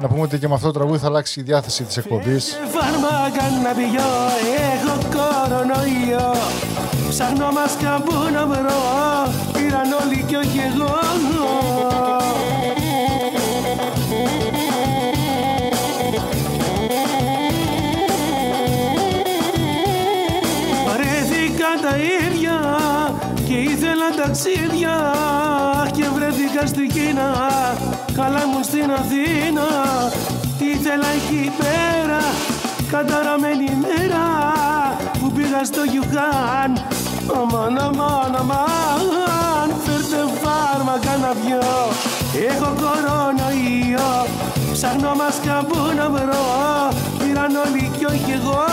[0.01, 2.57] Να πούμε ότι και με αυτό το τραγούδι θα αλλάξει η διάθεση της εκπομπής.
[2.71, 4.13] Φάρμακα να πηγώ,
[4.73, 6.35] έχω κορονοϊό
[7.09, 8.81] Ψάχνω μάσκα που να βρω,
[9.53, 11.80] πήραν όλοι κι όχι εγώ
[24.31, 24.97] ταξίδια
[25.93, 27.31] και βρέθηκα στην Κίνα.
[28.15, 29.69] Καλά μου στην Αθήνα.
[30.59, 32.23] Τι ήθελα εκεί πέρα
[32.91, 34.27] καταραμένη μέρα
[35.19, 36.71] που πήγα στο Γιουχάν.
[37.39, 41.69] Αμάν αμάν αμάν φέρτε φάρμακα να πιω.
[42.49, 44.13] Έχω κορονοϊό
[44.73, 46.47] ψάχνω μάσκα που να βρω.
[47.19, 48.65] Πήραν όλοι κι όχι εγώ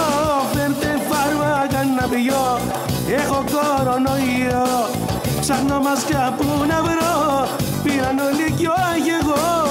[0.53, 2.45] φέρτε φάρμακα να πιω.
[3.17, 4.67] Έχω κορονοϊό
[5.49, 7.47] ψάχνω μάσκα που να βρω.
[7.83, 9.65] Πήραν όλοι κι όχι εγώ.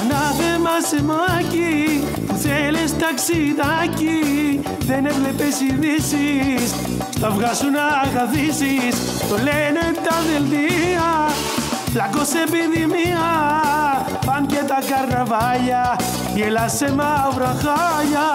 [0.00, 4.19] Ανάθεμα σε μάκι που θέλεις ταξιδάκι
[4.78, 6.74] Δεν έβλεπες ειδήσεις.
[7.16, 8.94] Στα αυγά σου να καθίσεις
[9.28, 11.08] Το λένε τα δελτία.
[11.92, 13.26] Πλάκωσε επιδημία.
[14.26, 15.96] Παν και τα καρναβάλια.
[16.34, 18.28] Γελά σε μαύρα χάλια.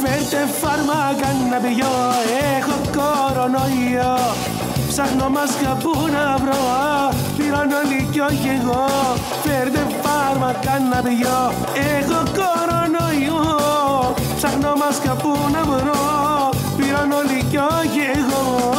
[0.00, 1.96] Φέρτε φάρμακα να πηγώ
[2.56, 4.16] Έχω κορονοϊό.
[4.88, 6.62] Ψάχνω μάσκα που να βρω.
[7.36, 8.86] Πήραν όλοι κι όχι εγώ.
[9.42, 11.40] Φέρτε φάρμακα να πηγώ
[11.96, 12.72] Έχω κορονοϊό.
[13.22, 13.51] Ψάχνω
[14.84, 18.70] μάσκα που να βρω Πήραν όλοι κι όχι εγώ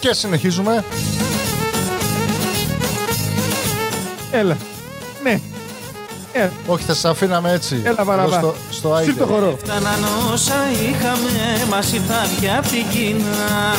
[0.00, 0.84] Και συνεχίζουμε.
[4.30, 4.56] Έλα.
[5.22, 5.40] Ναι.
[6.32, 6.52] Έλα.
[6.66, 7.80] Όχι, θα σα αφήναμε έτσι.
[7.84, 8.36] Έλα, Βαραβά.
[8.38, 9.12] Εδώ Στο, στο Άιντε.
[9.12, 9.58] Σύρ' το χορό.
[9.62, 13.74] Φτάναν όσα είχαμε, μας ήρθαν πια απ' την Κίνα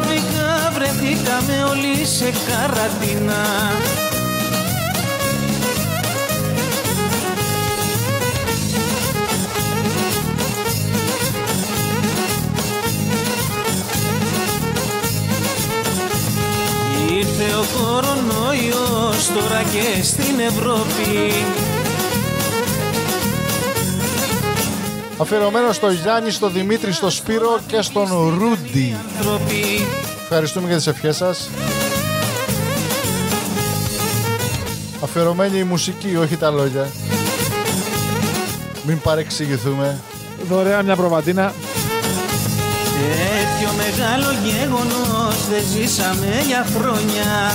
[0.00, 3.44] ξαφνικά βρεθήκαμε όλοι σε καραντίνα
[17.18, 21.32] Ήρθε ο κορονοϊός τώρα και στην Ευρώπη
[25.18, 28.08] Αφιερωμένο στο Γιάννη, στο Δημήτρη, στο Σπύρο και στον
[28.38, 28.96] Ρούντι.
[29.20, 29.86] Τροπή.
[30.22, 31.50] Ευχαριστούμε για τις ευχές σας.
[35.02, 36.88] Αφιερωμένη η μουσική, όχι τα λόγια.
[38.82, 40.00] Μην παρεξηγηθούμε.
[40.48, 41.52] Δωρεάν μια προβατίνα.
[42.94, 47.52] Τέτοιο μεγάλο γεγονός δεν ζήσαμε για χρόνια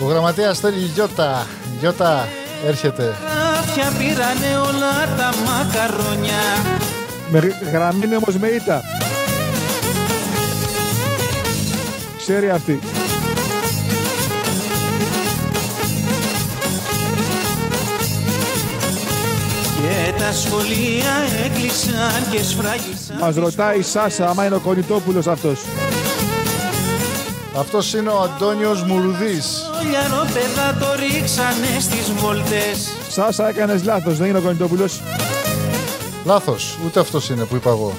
[0.00, 1.46] Ο γραμματέας θέλει Γιώτα.
[1.80, 2.28] Γιώτα,
[2.66, 3.14] έρχεται.
[3.76, 6.42] Ράφια πήρανε όλα τα μακαρόνια
[7.30, 7.38] Με
[7.72, 8.82] γραμμή είναι όμως με ήττα.
[12.18, 12.78] Ξέρει αυτή.
[19.82, 21.12] Και τα σχολεία
[21.44, 25.60] έκλεισαν και σφράγισαν Μας ρωτάει η Σάσα άμα είναι ο Κονιτόπουλος αυτός.
[27.58, 29.70] Αυτός είναι ο Αντώνιος Μουρουδής.
[29.72, 35.00] Το λιαρόπεδα το ρίξανε στις βόλτες Σάσα έκανες λάθος, δεν είναι ο Κονιτόπουλος.
[36.24, 37.92] Λάθος, ούτε αυτός είναι που είπα εγώ.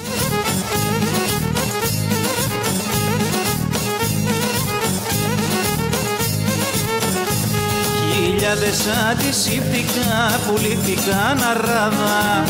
[8.13, 12.45] Χιλιάδες αντισηπτικά πουλήθηκαν αράδα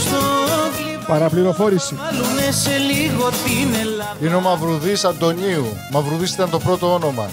[0.00, 0.18] Στο
[1.06, 1.94] Παραπληροφόρηση.
[1.94, 5.66] Βάλουνε σε λίγο την Ελλάδα Είναι ο Μαυρουδής Αντωνίου.
[5.92, 7.28] Μαυρουδής ήταν το πρώτο όνομα.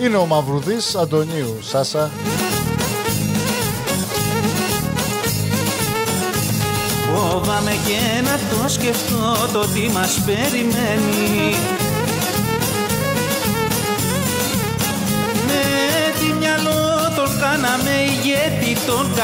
[0.00, 1.58] Είναι ο Μαυρουδής Αντωνίου.
[1.62, 2.10] Σάσα.
[7.14, 11.54] Φόβαμαι και να το σκεφτώ το τι μας περιμένει
[15.46, 15.62] Με
[16.20, 19.14] τι μυαλό τον κάναμε ηγέτη τον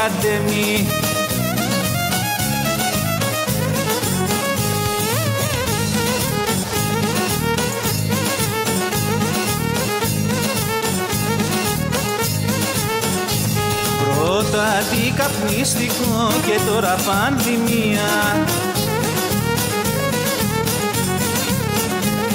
[14.51, 18.09] κατέμι καπνιστικό και τώρα πανδημία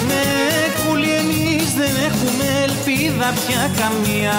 [0.07, 0.23] Με
[0.89, 4.33] κούλι εμείς δεν έχουμε ελπίδα πια καμία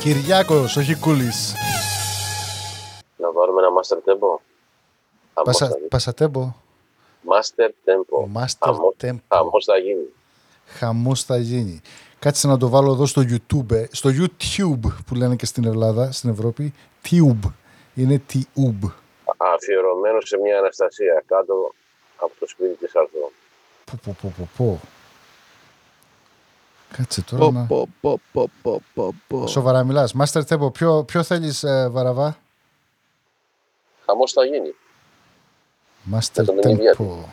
[0.00, 1.54] Κυριάκος, όχι Κούλης.
[3.16, 4.38] Να βάλουμε ένα Master Tempo.
[5.34, 5.88] Χαμός Πασα, θα γίνει.
[5.88, 6.54] πασατέμπο.
[7.26, 8.40] Master Tempo.
[8.40, 9.18] Master Χαμός- Tempo.
[9.28, 10.04] Χαμός θα γίνει.
[10.66, 11.80] Χαμός θα γίνει.
[12.24, 13.70] Κάτσε να το βάλω εδώ στο YouTube.
[13.70, 16.74] ε, Στο YouTube που λένε και στην Ελλάδα, στην Ευρώπη.
[17.08, 17.50] Tube.
[17.94, 18.90] Είναι Tube.
[19.36, 21.74] Αφιερωμένο σε μια Αναστασία κάτω
[22.16, 23.32] από το σπίτι της Αρθρό.
[23.84, 24.80] Πω, πω, πω, πω, πω.
[26.96, 27.64] Κάτσε τώρα Πω, να...
[27.66, 29.46] πω, πω, πω, πω, πω, πω.
[29.46, 30.14] Σοβαρά μιλάς.
[30.18, 32.36] Master Tempo, ποιο, ποιο θέλεις ε, Βαραβά;
[34.06, 34.74] Χαμός θα γίνει.
[36.14, 37.24] Master το μηνύβια Tempo.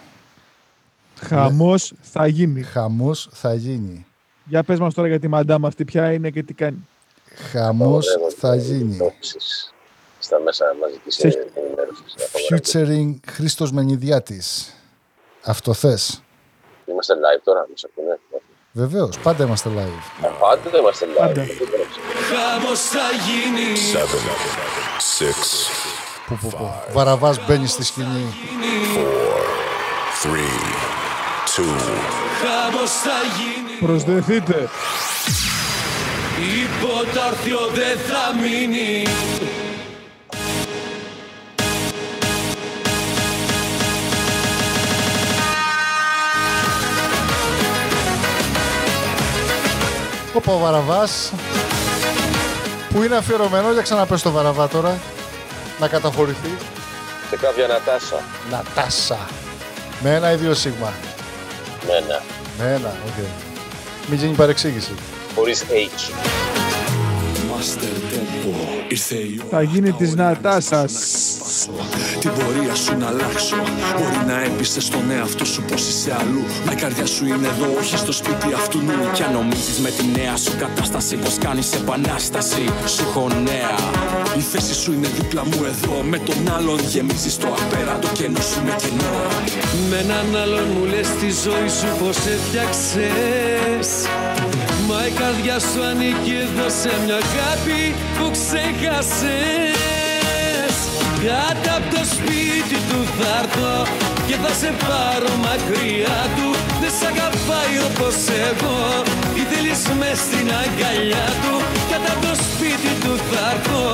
[1.16, 2.62] Χαμός θα γίνει.
[2.62, 4.06] Χαμός θα γίνει.
[4.52, 6.88] Για πες μας τώρα για τη μαντάμα αυτή ποια είναι και τι κάνει.
[7.52, 8.93] Χαμός Ωραία, θα γίνει.
[8.93, 9.74] εκδόσεις
[10.20, 12.16] Στα μέσα μαζικής Σε- ενημέρωσης.
[12.49, 14.76] Featuring Χρήστος Μενιδιάτης.
[15.43, 16.24] Αυτό θες;
[16.86, 18.20] Είμαστε live τώρα, μας ακούνε.
[18.72, 20.28] Βεβαίως, πάντα είμαστε live.
[20.39, 21.18] Πάντα είμαστε live.
[21.20, 21.45] Πάντα.
[22.30, 24.24] Χαμός θα γίνει Seven,
[25.20, 25.36] six,
[26.28, 26.70] Που, που, που.
[26.91, 28.26] Βαραβάς μπαίνει στη σκηνή.
[28.95, 29.43] four,
[30.24, 30.60] three,
[31.56, 31.76] two,
[32.42, 34.70] Χαμός θα γίνει Προσδεθείτε.
[36.64, 39.04] Υποτάρθιο δεν θα μείνει
[50.34, 51.32] Όπα ο Βαραβάς.
[52.89, 55.00] Που είναι αφιερωμένο, για ξαναπές το Βαραβά τώρα.
[55.80, 56.57] Να καταχωρηθεί.
[57.30, 58.24] Σε κάποια Νατάσα.
[58.52, 59.18] Νατάσα.
[60.04, 60.94] Με ένα ή δύο σίγμα.
[61.88, 62.21] Με ένα.
[62.57, 63.25] Με ένα, οκ.
[64.09, 64.91] Μην γίνει παρεξήγηση.
[65.36, 66.11] Χωρίς H.
[67.51, 68.55] Master Tempo
[68.89, 70.93] Ήρθε η ώρα Θα γίνει της Νατάσας.
[72.20, 73.55] Την πορεία σου να αλλάξω.
[73.97, 76.43] Μπορεί να έπεισες τον εαυτό σου πως είσαι αλλού.
[76.66, 79.12] Μα η καρδιά σου είναι εδώ όχι στο σπίτι αυτουνού.
[79.14, 83.76] Κι αν νομίζεις με τη νέα σου κατάσταση πως κάνεις επανάσταση Σου έχω νέα.
[84.38, 85.95] Η θέση σου είναι δίπλα μου εδώ.
[86.12, 89.14] Με τον άλλον γεμίζεις το απέραντο κενό σου με κενό.
[89.89, 93.89] Με έναν άλλον μου λες τη ζωή σου πως έφτιαξες.
[94.88, 97.82] Μα η καρδιά σου ανήκει εδώ σε μια αγάπη
[98.18, 99.80] που ξέχασες
[101.28, 103.76] Κάτω από το σπίτι του θα έρθω
[104.28, 106.47] και θα σε πάρω μακριά του.
[106.82, 108.17] Δεν σ' αγαπάει όπως
[108.49, 108.80] εγώ.
[109.34, 111.53] Τι θέλεις μες στην αγκαλιά του;
[111.91, 113.86] Κάτω από το σπίτι του θα έρθω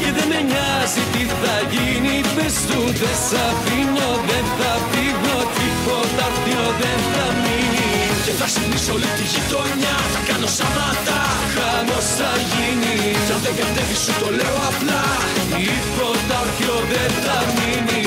[0.00, 2.14] και δεν με νοιάζει τι θα γίνει.
[2.36, 5.36] Πες του δεν σ' αφήνω, δεν θα φύγω.
[5.56, 7.89] Τίποτα αρτιό δεν θα μείνει
[8.24, 9.96] Και θα συνήσω όλη τη γειτονιά.
[10.14, 11.20] Θα κάνω σαμάτα
[11.54, 12.96] Χαμός θα γίνει.
[13.26, 15.02] Κι αν δεν κατέβει σου το λέω απλά.
[15.54, 18.04] Τίποτα αρτιό δεν θα μείνει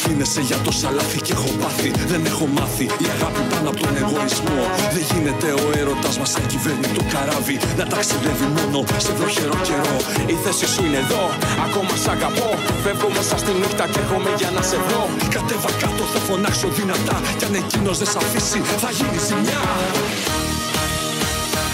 [0.00, 1.90] Κι αν ευθύνεσαι για τόσα λάθη και έχω πάθει.
[2.12, 2.84] Δεν έχω μάθει.
[3.04, 4.60] Η αγάπη πάνω από τον εγωισμό.
[4.94, 7.56] Δεν γίνεται ο έρωτας μας σαν κυβέρνει το καράβι.
[7.78, 9.96] Να ταξιδεύει μόνο σε βροχερό καιρό.
[10.34, 11.24] Η θέση σου είναι εδώ,
[11.66, 12.50] ακόμα σ' αγαπώ.
[12.84, 15.04] Φεύγω μέσα στη νύχτα και έρχομαι για να σε βρω.
[15.34, 17.16] Κατέβα κάτω θα φωνάξω δυνατά.
[17.38, 19.62] Κι αν εκείνος δεν σ' αφήσει θα γίνει ζημιά.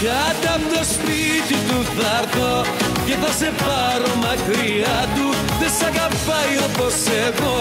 [0.03, 2.51] Κάτω από το σπίτι του θα έρθω
[3.07, 5.27] και θα σε πάρω μακριά του.
[5.59, 7.55] Δεν σ' αγαπάει όπως εγώ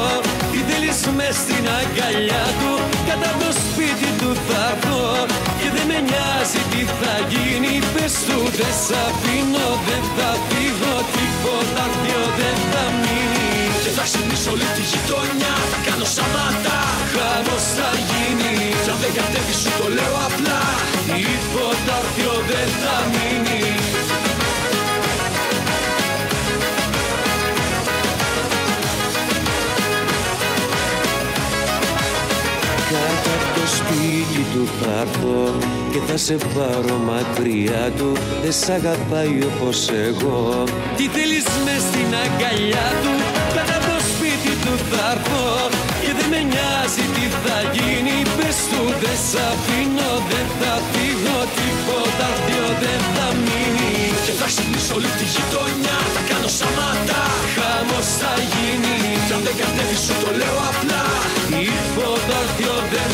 [0.56, 2.72] Τι θέλεις μες στην αγκαλιά του
[3.08, 5.00] Κάτω από το σπίτι του θα έρθω.
[5.60, 10.94] Και δεν με νοιάζει τι θα γίνει Πες του δεν σ' αφήνω, δεν θα φύγω
[11.14, 13.50] Τίποτα αρτιό δεν θα μείνει
[13.82, 16.78] Και θα ξυνήσω όλη τη γειτονιά Θα κάνω σαμάτα
[17.12, 18.54] Χαμός θα γίνει.
[18.82, 20.14] Κι αν δεν κατέβει σου το λέω
[35.06, 35.38] έρθω
[35.92, 38.10] και θα σε πάρω μακριά του.
[38.42, 39.78] Δεν σ' αγαπάει όπως
[40.08, 40.40] εγώ.
[40.96, 43.12] Τι θέλεις μες στην αγκαλιά του;
[43.54, 45.46] Κάτω από το σπίτι του θα έρθω.
[46.02, 48.16] Και δεν με νοιάζει τι θα γίνει.
[48.36, 53.92] Πες του δεν σ' αφήνω, δεν θα φύγω Τίποτα αρτιό δεν θα μείνει
[54.24, 57.22] Και θα ξυνήσω όλη τη γειτονιά Θα κάνω σαμάτα
[57.54, 58.96] Χαμός θα γίνει.
[59.26, 61.04] Κι αν δεν κατέβει σου το λέω απλά.
[61.50, 63.10] Τίποτα αρτιό δεν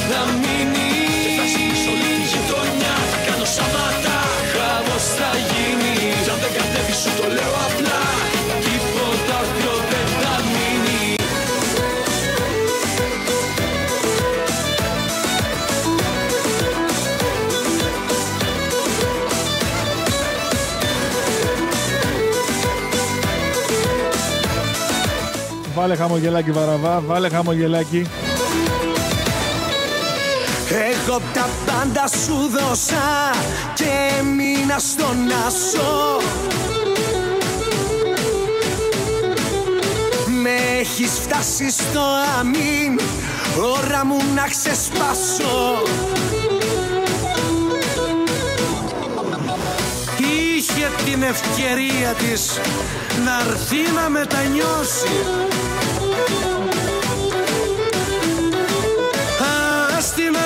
[25.83, 28.07] Βάλε χαμογελάκι βαραβά, βάλε χαμογελάκι.
[30.69, 33.35] Εγώ τα πάντα σου δώσα
[33.75, 35.17] και μείνα στον
[35.47, 36.19] άσο
[40.43, 42.03] Με έχεις φτάσει στο
[42.39, 43.01] αμήν,
[43.81, 45.83] ώρα μου να ξεσπάσω.
[50.17, 52.61] Είχε την ευκαιρία της
[53.25, 55.62] να έρθει να μετανιώσει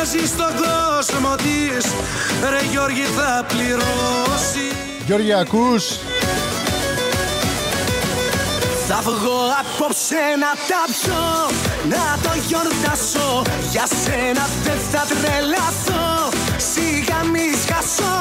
[0.03, 1.84] Ας την να ζει στον κόσμο της.
[2.51, 4.66] Ρε Γιώργη θα πληρώσει.
[5.07, 5.84] Γιώργη, ακούς;
[8.88, 11.24] Θα βγω απόψε να τα πιω
[11.88, 13.42] Να το γιορτάσω.
[13.70, 16.28] Για σένα δεν θα τρελαθώ.
[16.70, 18.14] Σιγά μη σκάσω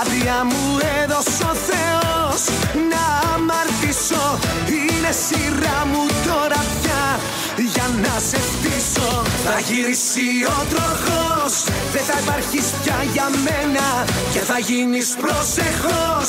[0.00, 2.40] Άδεια μου έδωσε ο Θεός.
[2.90, 3.04] Να
[3.34, 7.02] αμαρτήσω Είναι σειρά μου τώρα πια
[7.74, 11.52] Για να σε φτύσω Θα γυρίσει ο τροχός.
[11.92, 13.86] Δεν θα υπάρχεις πια για μένα
[14.32, 16.28] Και θα γίνεις προσεχώς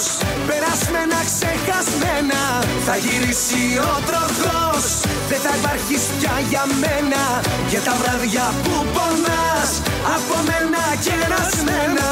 [0.49, 2.41] Περασμένα ξεχασμένα
[2.87, 4.85] Θα γυρίσει ο τροχός.
[5.29, 7.23] Δεν θα υπάρχεις πια για μένα
[7.69, 9.71] Και τα βράδια που πονάς.
[10.15, 12.07] Από μένα κερασμένα.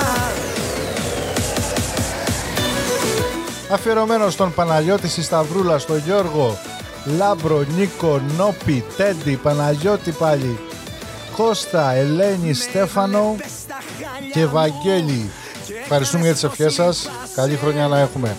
[3.71, 6.57] Αφιερωμένο στον Παναγιώτη στη Σταυρούλα, στον Γιώργο,
[7.17, 10.59] Λάμπρο, Νίκο, Νόπη, Τέντι, Παναγιώτη πάλι,
[11.37, 13.35] Κώστα, Ελένη, Στέφανο
[14.33, 15.29] και Βαγγέλη.
[15.81, 17.09] Ευχαριστούμε για τις ευχές σας.
[17.35, 18.35] Καλή χρονιά να έχουμε.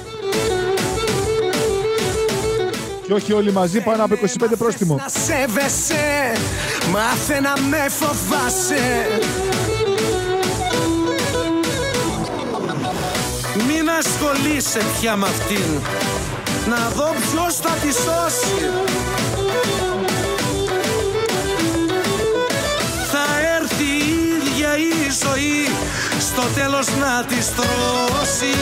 [3.07, 4.95] Και όχι όλοι μαζί πάνω από 25 πρόστιμο.
[4.95, 6.33] Να σέβεσαι
[6.93, 9.07] Μάθε να με φοβάσαι
[13.67, 16.18] Μην ασχολείσαι πια με αυτήν
[16.69, 18.71] Να δω ποιος θα τη σώσει.
[23.13, 23.25] Θα
[23.61, 25.69] έρθει η ίδια η ζωή
[26.19, 28.55] Στο τέλος να της στρώσει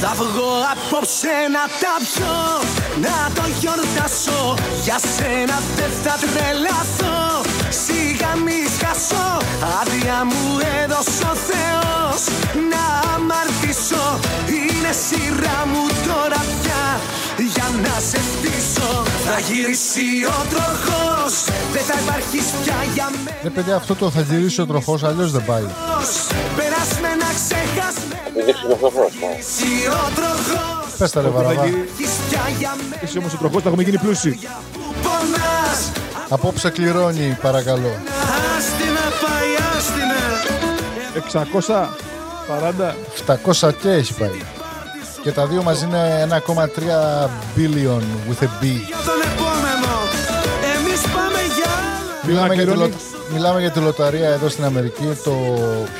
[0.00, 2.60] Θα βγω απόψε να τα πιω
[3.00, 4.54] Να το γιορτάσω.
[4.82, 9.26] Για σένα δεν θα τρελαθώ Σιγά μη σκάσω
[9.80, 10.44] Άδεια μου
[10.82, 12.20] έδωσε ο Θεός.
[12.72, 14.04] Να αμαρτήσω
[14.58, 16.84] Είναι σειρά μου τώρα πια.
[17.54, 18.90] Για να σε φτύσω
[19.26, 21.32] Θα γυρίσει ο τροχός.
[21.72, 23.36] Δεν θα υπάρχεις πια για μένα.
[23.42, 25.66] Ναι παιδιά αυτό το θα γυρίσει ο τροχός αλλιώς δεν πάει.
[26.58, 28.26] Περασμένα ξεχασμένα.
[28.28, 28.88] Επειδή ξυπνοχθώ
[29.18, 30.90] Γυρίσει ο τροχός.
[30.98, 31.62] Πες τα ρε Βαραβά.
[31.64, 33.02] Έχεις πια για μένα.
[33.02, 34.38] Εσύ όμως ο τροχός θα έχουμε γίνει πλούσιοι.
[36.28, 37.90] Πονάς Απόψε κληρώνει παρακαλώ.
[38.56, 40.16] Άστι να πάει, άστι να
[41.20, 42.94] 640.
[43.68, 44.40] 700 και έχει πάει.
[45.22, 48.62] Και τα δύο μαζί είναι 1,3 billion with a B.
[48.62, 49.92] Για τον επόμενο
[50.76, 52.90] Εμείς πάμε για άλλα Μιλάμε για, τη κληρώνει.
[52.90, 55.04] λο- μιλάμε για τη λοταρία εδώ στην Αμερική.
[55.24, 55.32] Το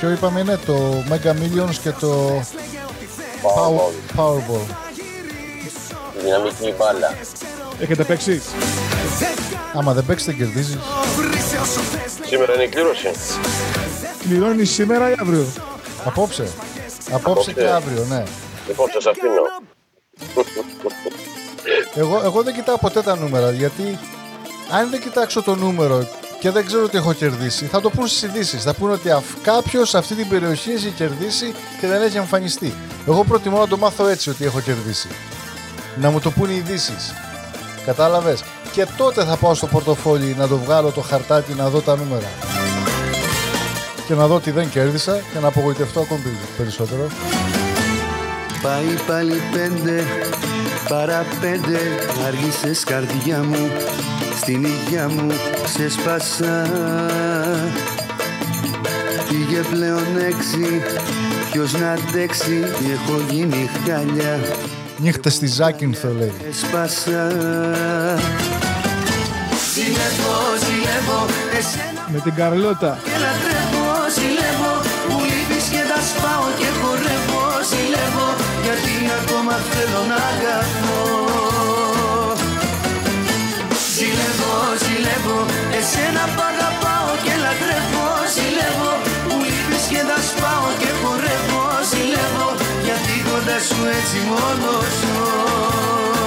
[0.00, 2.42] ποιο είπαμε είναι το Mega Millions και το
[3.42, 4.74] Power- Powerball.
[6.22, 7.14] Δυναμική μπάλα.
[7.80, 8.42] Έχετε παίξει.
[9.74, 10.78] Άμα δεν παίξεις δεν κερδίζεις.
[12.26, 13.10] Σήμερα είναι η κλήρωση.
[14.22, 15.46] Κληρώνει σήμερα ή αύριο;
[16.04, 16.48] Απόψε.
[17.12, 18.22] Απόψε και αύριο, ναι.
[18.68, 19.42] Λοιπόν, σας αφήνω.
[21.94, 23.98] Εγώ, εγώ δεν κοιτάω ποτέ τα νούμερα γιατί
[24.70, 26.08] αν δεν κοιτάξω το νούμερο
[26.40, 28.62] και δεν ξέρω τι έχω κερδίσει, θα το πούν στις ειδήσεις.
[28.62, 29.10] Θα πούνε ότι
[29.42, 32.74] κάποιος σε αυτή την περιοχή έχει κερδίσει και δεν έχει εμφανιστεί.
[33.06, 35.08] Εγώ προτιμώ να το μάθω έτσι ότι έχω κερδίσει.
[35.96, 37.14] Να μου το πούνε οι ειδήσεις.
[37.84, 38.44] Κατάλαβες;
[38.78, 42.26] Και τότε θα πάω στο πορτοφόλι να το βγάλω το χαρτάκι να δω τα νούμερα.
[44.06, 46.22] Και να δω ότι δεν κέρδισα και να απογοητευτώ ακόμη
[46.56, 47.06] περισσότερο.
[48.62, 50.04] Πάει πάλι πέντε
[50.88, 51.78] παρά πέντε
[52.26, 53.70] Άργησες καρδιά μου
[54.40, 55.32] Στην υγειά μου
[55.64, 56.66] σε σπάσα
[59.28, 60.82] Πήγε πλέον έξι
[61.50, 64.38] Ποιος να αντέξει Έχω γίνει χάλια
[64.98, 66.32] Νύχτες στη Ζάκυνθο λέει.
[66.52, 67.32] Σπάσα
[69.78, 71.20] Ζηλεύω, ζηλεύω
[71.58, 72.92] Εσένα Με την Καρλώτα.
[73.06, 74.72] και λατρεύω, ζηλεύω
[75.08, 78.28] Μου λείπεις και τα σπάω και χορεύω Ζηλεύω
[78.64, 81.02] γιατί ακόμα θέλω να αγαπώ
[83.94, 84.54] Ζηλεύω,
[84.84, 85.38] ζηλεύω
[85.78, 88.92] Εσένα που αγαπάω και λατρεύω Ζηλεύω
[89.28, 92.48] Μου λείπεις και τα σπάω και χορεύω Ζηλεύω
[92.86, 96.17] γιατί κοντά σου έτσι μόνο ζω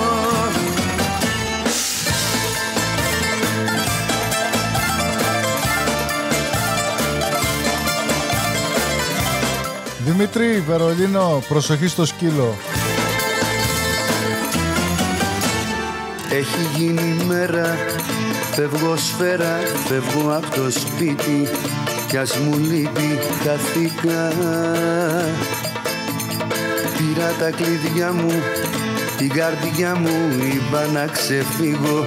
[10.11, 12.55] Δημήτρη, Βερολίνο, προσοχή στο σκύλο.
[16.31, 17.75] έχει γίνει μέρα
[18.51, 21.47] Φεύγω σφαίρα, φεύγω από το σπίτι
[22.07, 24.27] Κι ας μου λείπει χαθήκα
[26.97, 28.31] Πήρα τα κλειδιά μου,
[29.17, 32.05] την καρδιά μου Είπα να ξεφύγω,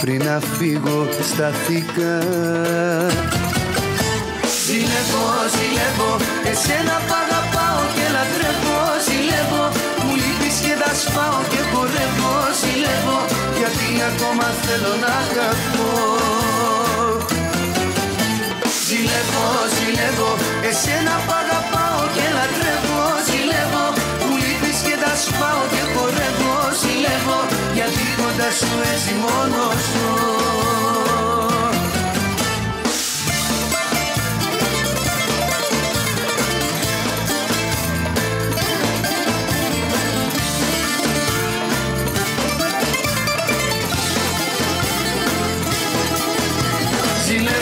[0.00, 2.22] πριν να φύγω σταθήκα
[4.66, 6.10] Ζηλεύω, ζηλεύω,
[6.50, 8.78] εσένα π' αγαπάω και λατρεύω.
[9.06, 9.64] Ζηλεύω,
[10.04, 13.18] μου λείπεις και τα σπάω και χορεύω Ζηλεύω,
[13.58, 15.90] γιατί ακόμα θέλω να αγαπώ.
[18.86, 19.46] Ζηλεύω,
[19.76, 20.30] ζηλεύω,
[20.68, 23.02] εσένα π' αγαπάω και λατρεύω.
[23.28, 23.84] Ζηλεύω,
[24.26, 27.38] μου λείπεις και τα σπάω και χορεύω Ζηλεύω,
[27.76, 31.05] γιατί κοντά σου έτσι μόνος σου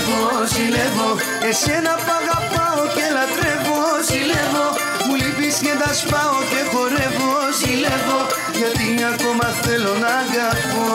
[0.04, 1.08] Ζηλεύω, ζηλεύω,
[1.48, 3.80] εσένα π' αγαπάω και λατρεύω.
[4.08, 4.66] Ζηλεύω,
[5.06, 7.32] μου λείπεις και τα σπάω και χορεύω.
[7.58, 8.18] Ζηλεύω,
[8.60, 10.88] γιατί ακόμα θέλω να αγαπώ.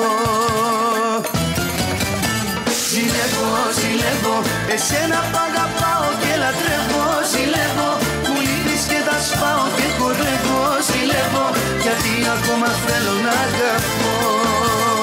[2.92, 4.36] Ζηλεύω, ζηλεύω,
[4.76, 7.06] εσένα π' αγαπάω και λατρεύω.
[7.32, 7.90] Ζηλεύω,
[8.28, 10.62] μου λείπεις και τα σπάω και χορεύω.
[10.88, 11.46] Ζηλεύω,
[11.84, 14.99] γιατί ακόμα θέλω να αγαπώ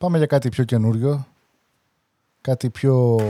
[0.00, 1.26] Πάμε για κάτι πιο καινούριο.
[2.40, 3.20] Κάτι πιο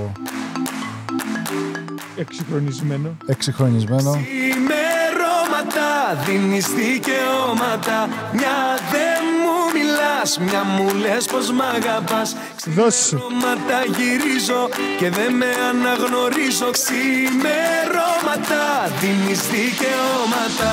[2.17, 3.17] Εξυγχρονισμένο.
[3.27, 4.15] εξυγχρονισμένο.
[4.55, 5.89] Ημερώματα
[6.27, 8.59] δίνεις δικαιώματα Μια
[8.93, 13.17] δεν μου μιλάς, μια μου λες πως μ' αγαπάς Δώσε.
[13.17, 14.69] Ξημερώματα γυρίζω
[14.99, 18.63] και δεν με αναγνωρίζω Ξημερώματα
[19.01, 20.73] δίνεις δικαιώματα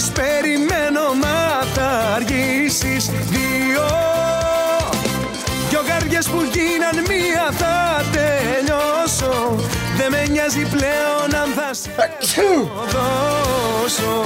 [0.00, 3.86] Δύο ώρες περιμένω μα θα αργήσεις Δύο,
[5.68, 9.56] δυο καρδιές που γίναν μία θα τελειώσω
[9.96, 11.90] Δεν με νοιάζει πλέον αν θα σε
[12.92, 14.24] δώσω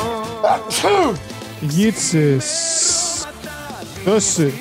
[1.60, 2.44] Γίτσες.
[4.04, 4.52] Δώσε.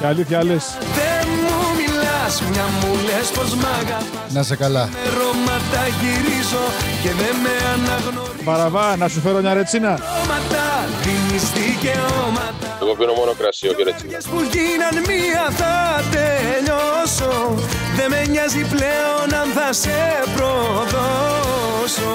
[0.00, 0.78] Και αλήθεια λες.
[0.80, 4.88] Δεν μου μιλάς, μια μου λες πως μ' αγαπάς Να σε καλά.
[4.92, 6.64] Με ρώματα γυρίζω
[7.02, 9.88] και δεν με αναγνωρίζω Παραβά, να σου φέρω μια ρετσίνα.
[9.88, 10.64] Ρώματα
[11.02, 14.18] δίνεις δικαιώματα Εγώ πίνω μόνο κρασί, όχι ρετσίνα.
[14.30, 17.54] που γίναν μία θα τελειώσω
[17.96, 19.98] Δεν με νοιάζει πλέον αν θα σε
[20.36, 22.12] προδώσω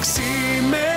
[0.00, 0.95] Ξημερώματα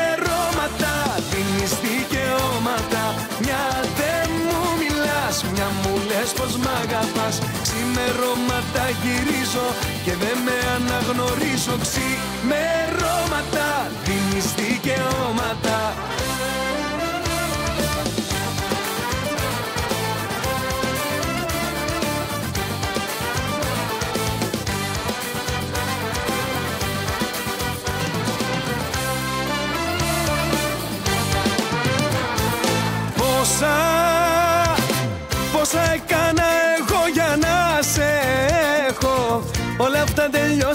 [8.10, 9.68] Ξημερώματα γυρίζω
[10.06, 11.76] και δεν με αναγνωρίζω.
[11.86, 13.68] Ξημερώματα
[14.06, 15.78] δίνεις δικαιώματα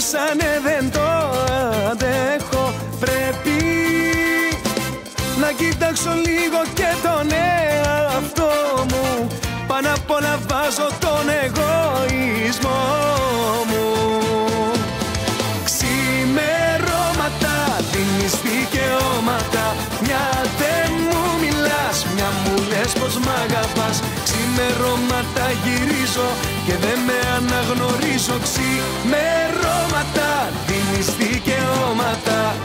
[0.05, 1.07] αυτά τελειώσανε δεν το
[1.91, 2.73] αντέχω.
[2.99, 3.57] Πρέπει
[5.39, 8.51] να κοιτάξω λίγο και τον εαυτό
[8.89, 9.27] μου.
[9.67, 12.83] Πάνω απ' όλα βάζω τον εγωισμό
[13.69, 13.87] μου.
[15.67, 17.55] Ξημερώματα
[17.91, 19.65] δίνεις δικαιώματα.
[20.01, 20.25] Μια
[20.59, 23.99] δεν μου μιλάς, μια μου λες πως μ' αγαπάς.
[24.23, 26.27] Ξημερώματα γυρίζω
[26.65, 30.29] και δεν με αναγνωρίζω Ξημερώματα
[30.67, 32.55] δίνεις δικαιώματα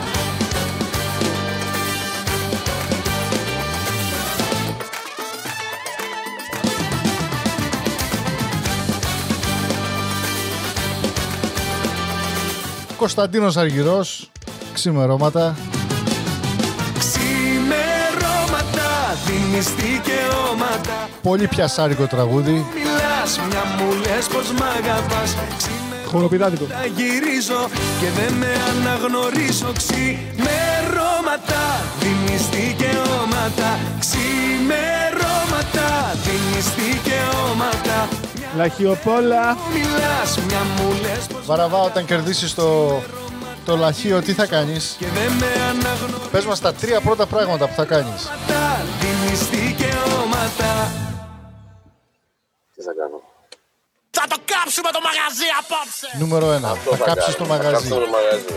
[12.96, 14.30] Κωνσταντίνος Αργυρός,
[14.72, 15.56] ξημερώματα.
[16.98, 18.88] Ξημερώματα
[19.26, 22.66] δίνεις δικαιώματα Πολύ πιασάρικο τραγούδι.
[24.88, 25.36] Αγαπάς
[26.06, 26.64] Χοροπηδάτικο.
[26.64, 27.68] Τα γυρίζω
[28.00, 31.62] και δεν με αναγνωρίζω Ξημερώματα
[32.00, 35.86] δίνεις δικαιώματα Ξημερώματα
[36.24, 38.08] δίνεις δικαιώματα
[38.56, 39.56] Λαχιοπόλα.
[39.72, 43.00] Μιλάς, μια μου λες πως Βαραβά, όταν κερδίσεις το,
[43.64, 47.66] το λαχείο τι θα κάνεις; Και δεν με αναγνωρίζουν Πες μας τα τρία πρώτα πράγματα
[47.68, 48.30] που θα κάνεις.
[49.00, 50.90] Δίνεις δικαιώματα
[52.74, 53.29] Τι θα κάνω;
[54.30, 56.08] Θα το κάψουμε το μαγαζί απόψε!
[56.22, 56.68] Νούμερο ένα.
[56.76, 57.38] Αυτό θα θα κάψεις κάνω.
[57.40, 57.88] το Θα μαγαζί.
[57.88, 58.56] κάψω το μαγαζί.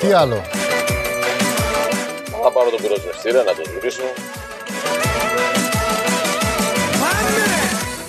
[0.00, 0.38] Τι άλλο;
[2.42, 4.08] Θα πάρω τον πυροσβεστήρα να τον σβήσω.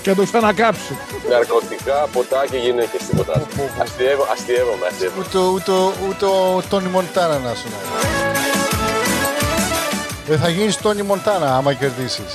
[0.01, 0.93] Και να το ξανακάψω.
[1.29, 3.33] Ναρκωτικά, ποτά και γυναίκες, τίποτα.
[3.83, 5.25] Αστειεύω, αστειεύομαι, αστειεύομαι.
[5.25, 5.71] Ούτε, ούτε,
[6.09, 7.85] ούτε ο Τόνι Μοντάνα να σου λέει.
[10.27, 12.31] Δεν θα γίνεις Τόνι Μοντάνα άμα κερδίσεις.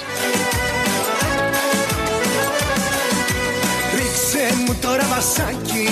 [5.18, 5.88] Βασάκι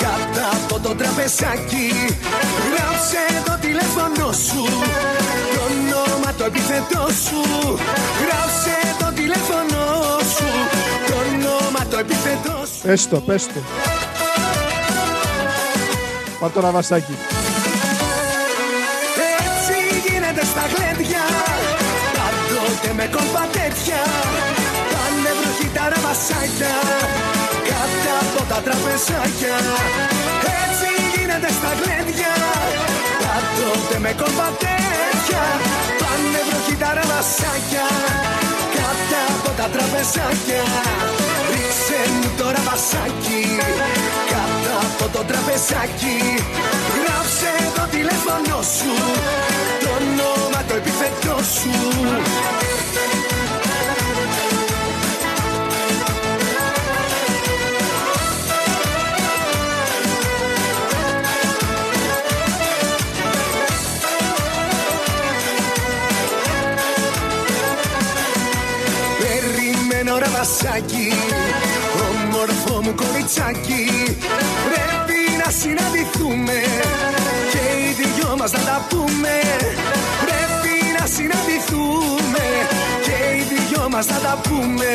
[0.00, 1.88] Κάτω από το τραπεζάκι
[2.72, 4.62] Γράψε το τηλέφωνο σου
[5.54, 7.40] Το όνομα το επιθετό σου
[8.22, 9.82] Γράψε το τηλέφωνο
[10.34, 10.48] σου
[11.08, 13.60] Το όνομα το επιθετό σου Πες το, πες το.
[16.40, 17.16] Πάρ' το ραβασάκι.
[19.38, 19.76] Έτσι
[20.06, 21.24] γίνεται στα γλέντια
[22.16, 24.00] Πάντοτε με κόλπα τέτοια
[24.92, 26.74] Πάνε βροχή τα ραβασάκια
[27.84, 29.56] Κάτω από τα τραπεζάκια.
[30.62, 32.34] Έτσι γίνεται στα γλέντια.
[33.20, 35.44] Πάντοτε με κόλπα τέτοια
[36.00, 37.86] Πάνε βροχή τα ραβασάκια
[38.76, 40.62] Κάτω από τα τραπεζάκια.
[41.52, 43.42] Ρίξε μου το ραβασάκι
[44.32, 46.18] Κάτω από το τραπεζάκι.
[46.96, 48.92] Γράψε το τηλέφωνο σου.
[49.82, 51.74] Το όνομα το επιθετό σου
[70.14, 71.12] Περιμένω ραβασάκι
[72.10, 73.84] Όμορφο μου κοριτσάκι
[74.68, 76.58] Πρέπει να συναντηθούμε
[77.52, 79.34] Και οι δυο μας να τα πούμε.
[80.24, 82.44] Πρέπει να συναντηθούμε
[83.04, 84.90] Και οι δυο μας να τα πούμε.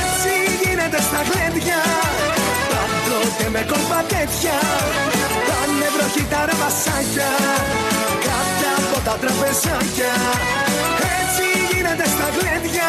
[0.00, 1.80] Έτσι γίνεται στα γλέντια
[2.70, 4.56] Πάντοτε με κόλπα τέτοια
[5.48, 7.30] Πάνε βροχή τα ραβασάκια
[8.02, 8.21] Κάτω από
[9.04, 10.12] τα τραπεζάκια
[11.18, 12.88] Έτσι γίνεται στα γλέντια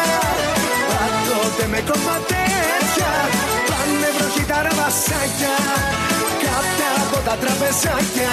[0.90, 3.12] Πάντοτε με κόλπα τέτοια
[3.70, 5.54] Πάνε βροχή τα ραβασάκια
[6.44, 8.32] Κάτω από τα τραπεζάκια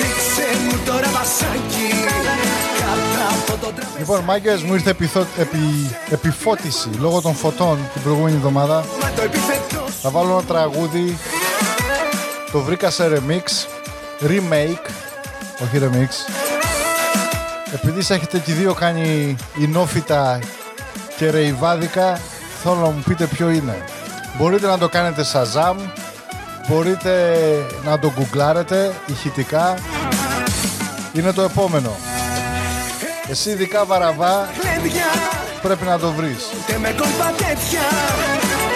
[0.00, 1.88] Ρίξε μου το ραβασάκι
[2.80, 5.20] Κάτω από το τραπεζάκι Λοιπόν, μάγκες, μου ήρθε επιθο...
[5.38, 5.58] επι...
[6.10, 8.84] επιφώτιση λόγω των φωτών την προηγούμενη εβδομάδα.
[9.16, 11.18] το επιθετό Θα βάλω ένα τραγούδι.
[12.52, 13.44] Το βρήκα σε remix.
[14.30, 14.86] Remake.
[15.62, 16.43] Όχι remix.
[17.74, 20.38] Επειδή σε έχετε και οι δύο κάνει ινόφυτα
[21.16, 22.20] και ρεϊβάδικα,
[22.62, 23.84] θέλω να μου πείτε ποιο είναι.
[24.38, 25.74] Μπορείτε να το κάνετε Shazam,
[26.68, 27.36] μπορείτε
[27.84, 29.78] να το γκουγκλάρετε ηχητικά.
[31.12, 31.96] Είναι το επόμενο.
[33.30, 35.04] Εσύ ειδικά βαραβά γλέντια
[35.62, 36.44] πρέπει να το βρεις.
[36.66, 37.84] Και με κόλπα τέτοια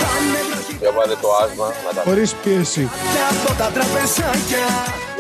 [0.03, 2.91] Πάνε βροχή Για βάλε το άσμα να τα Χωρίς πίεση.
[3.31, 4.67] από τα τραπεζάκια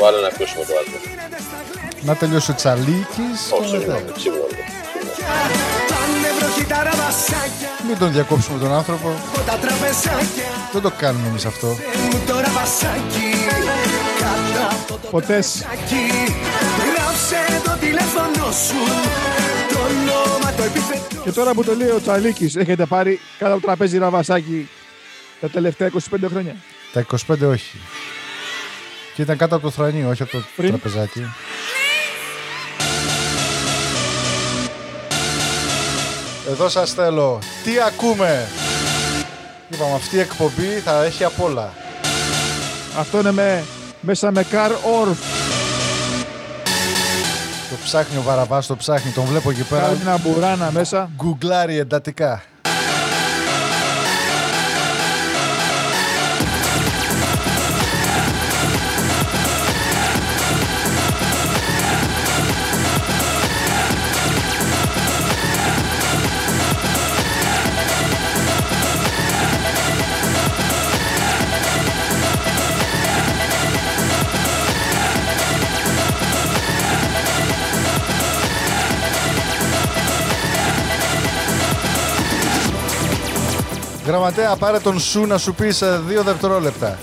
[0.00, 1.27] βάλε να ακούσουμε το άσμα.
[2.02, 3.40] Να τελειώσει ο Τσαλίκης.
[3.48, 3.94] και Όχι, μετά.
[3.96, 4.52] συγγνώμη, συγγνώμη.
[5.90, 9.08] Πάνε βροχή τα ραβασάκια Μην τον διακόψουμε τον άνθρωπο.
[9.08, 11.66] από τα τραπεζάκια Δεν το κάνουμε εμείς αυτό.
[11.66, 13.28] Μου το ραβασάκι
[14.20, 15.46] Κάτω από το Ποτές.
[15.58, 16.04] τραπεζάκι
[16.90, 18.80] Γράψε το τηλέφωνο σου
[19.72, 23.60] Το όνομα το επιθετό Και τώρα που το λέει ο Τσαλίκης, έχετε πάρει κάτω από
[23.60, 24.68] το τραπέζι ραβασάκι
[25.40, 26.56] τα τελευταία 25 χρόνια;
[26.92, 27.76] Τα 25 όχι.
[29.14, 31.22] Και ήταν κάτω από το θρανίο, όχι από το Πριν; τραπεζάκι.
[36.48, 37.38] Εδώ σας θέλω.
[37.64, 38.48] Τι ακούμε;
[39.68, 41.72] Είπαμε, αυτή η εκπομπή θα έχει απ' όλα.
[42.98, 43.64] Αυτό είναι με,
[44.00, 45.06] μέσα με car or
[47.70, 49.10] Το ψάχνει ο Βαραβάς, το ψάχνει.
[49.10, 49.80] Τον βλέπω εκεί πέρα.
[49.82, 51.10] κάρδινα μπουράνα μέσα.
[51.16, 52.42] Γκουγκλάρει εντατικά.
[84.18, 86.98] Γραμματέα, πάρε τον σου να σου πεις σε δύο δευτερόλεπτα.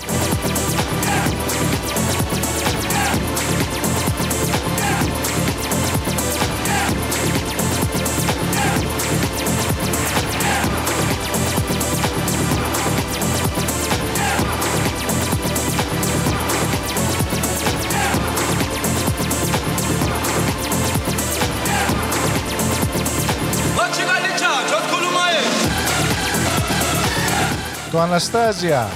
[27.96, 28.88] Το Αναστάζια.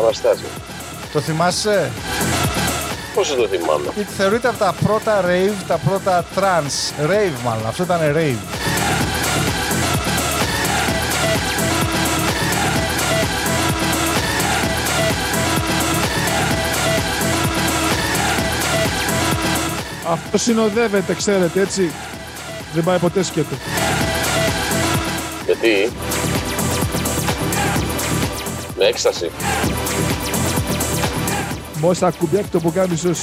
[0.00, 0.48] Αναστάζια.
[1.12, 1.90] Το θυμάσαι;
[3.14, 3.84] Πώς δεν το θυμάμαι.
[3.94, 7.06] Γιατί θεωρείται από τα πρώτα rave, τα πρώτα trance.
[7.06, 8.38] Rave μάλλον, αυτό ήταν rave.
[20.12, 21.90] Αυτό συνοδεύεται, ξέρετε, έτσι.
[22.74, 23.54] Δεν πάει ποτέ σκέτο.
[25.44, 25.92] Γιατί;
[28.82, 29.30] Με έκσταση.
[31.80, 33.18] Με όσα κουμπιά και το πουκάμισος.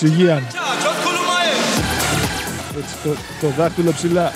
[0.00, 0.34] Υγεία.
[0.34, 0.57] Έτσι,
[3.02, 4.32] το, το δάχτυλο ψηλά.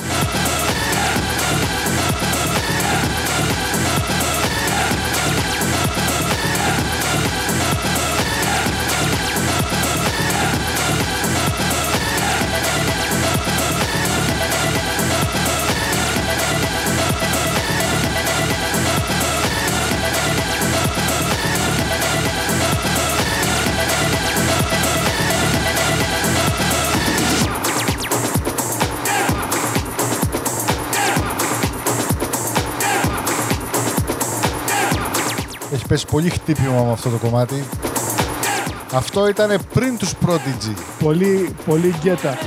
[36.13, 37.65] Πολύ χτύπημα με αυτό το κομμάτι.
[38.93, 40.75] Αυτό ήταν πριν τους Prodigy.
[40.99, 42.39] Πολύ, πολύ γκέτα.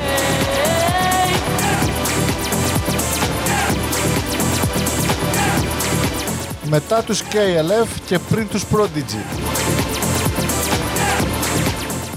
[6.69, 9.41] Μετά τους KLF και πριν τους Prodigy.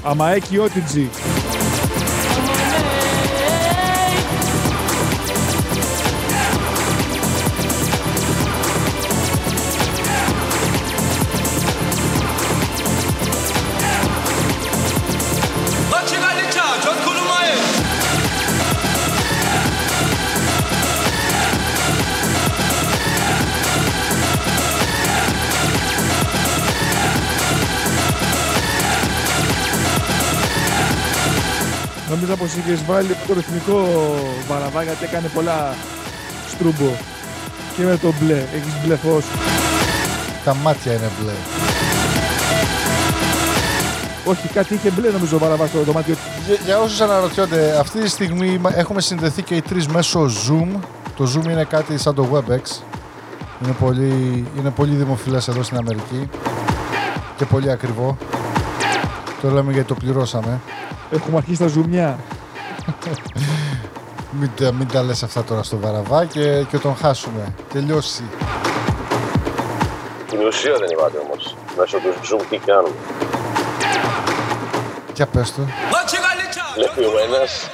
[0.02, 1.08] Αμαέκι Ότιτζι.
[32.28, 33.88] Νόμιζα πως είχες βάλει το ρυθμικό
[34.48, 35.74] βαραβά γιατί έκανε πολλά
[36.48, 36.90] στρούμπο.
[37.76, 38.34] Και με το μπλε.
[38.34, 39.24] Έχεις μπλε φως.
[40.44, 41.32] Τα μάτια είναι μπλε.
[44.24, 46.14] Όχι, κάτι είχε μπλε νομίζω ο βαραβάς στο δωμάτιο.
[46.46, 50.78] Για, για όσους αναρωτιόνται, αυτή τη στιγμή μα- έχουμε συνδεθεί και οι τρεις μέσω Zoom.
[51.16, 52.82] Το Zoom είναι κάτι σαν το WebEx.
[53.62, 56.28] Είναι πολύ, είναι πολύ δημοφιλές εδώ στην Αμερική.
[57.36, 58.16] Και πολύ ακριβό.
[59.42, 60.60] Το λέμε γιατί το πληρώσαμε.
[61.10, 62.18] Έχουμε αρχίσει τα ζουμιά.
[64.30, 67.54] Μην, τα- μην τα λες αυτά τώρα στο βαραβά και, και τον χάσουμε.
[67.72, 68.24] Τελειώσει.
[70.28, 71.56] Την ουσία δεν είπατε όμως.
[71.78, 72.94] Μέσω του Zoom τι κάνουμε.
[75.14, 75.62] Για πες το.
[76.74, 77.68] Βλέπει ο ένας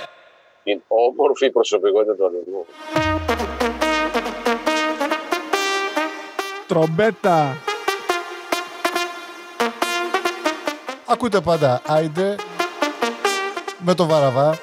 [0.64, 2.66] την όμορφη προσωπικότητα του αλλού.
[6.66, 7.56] Τρομπέτα.
[11.06, 12.34] Ακούτε πάντα Άιντε
[13.78, 14.58] με το Βαραβά.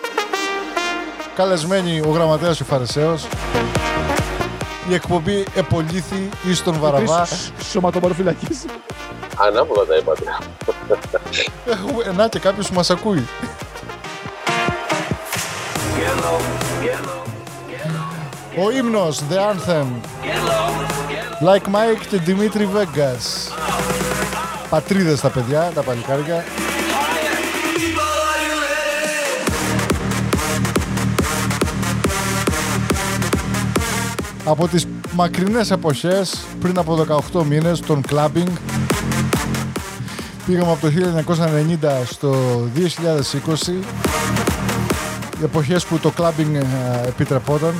[1.36, 3.28] Καλεσμένοι ο γραμματέας και ο Φαρισαίος.
[4.90, 7.28] Η εκπομπή επολύθη εις τον Βαραβά.
[7.70, 8.66] Σωματομορφυλακής.
[9.38, 10.24] Ανάποδα τα είπατε.
[11.66, 13.28] Έχουμε, να και κάποιος που μας ακούει.
[18.58, 19.86] Ο ύμνος, The Anthem.
[21.48, 23.52] Like Mike και Dimitri Vegas.
[24.70, 26.44] Πατρίδες τα παιδιά, τα παλικάρια.
[34.46, 38.52] Από τις μακρινές εποχές, πριν από 18 μήνες, των clubbing,
[40.46, 42.36] πήγαμε από το 1990 στο
[42.76, 43.80] 2020,
[45.40, 47.74] οι εποχές που το clubbing ε, επιτρεπόταν.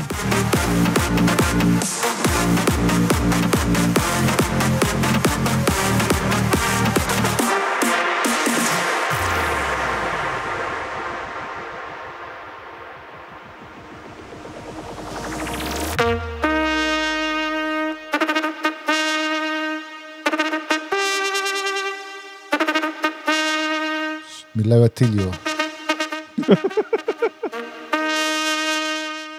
[25.02, 25.30] Ατήλιο.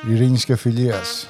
[0.10, 1.28] Ειρήνης και φιλίας.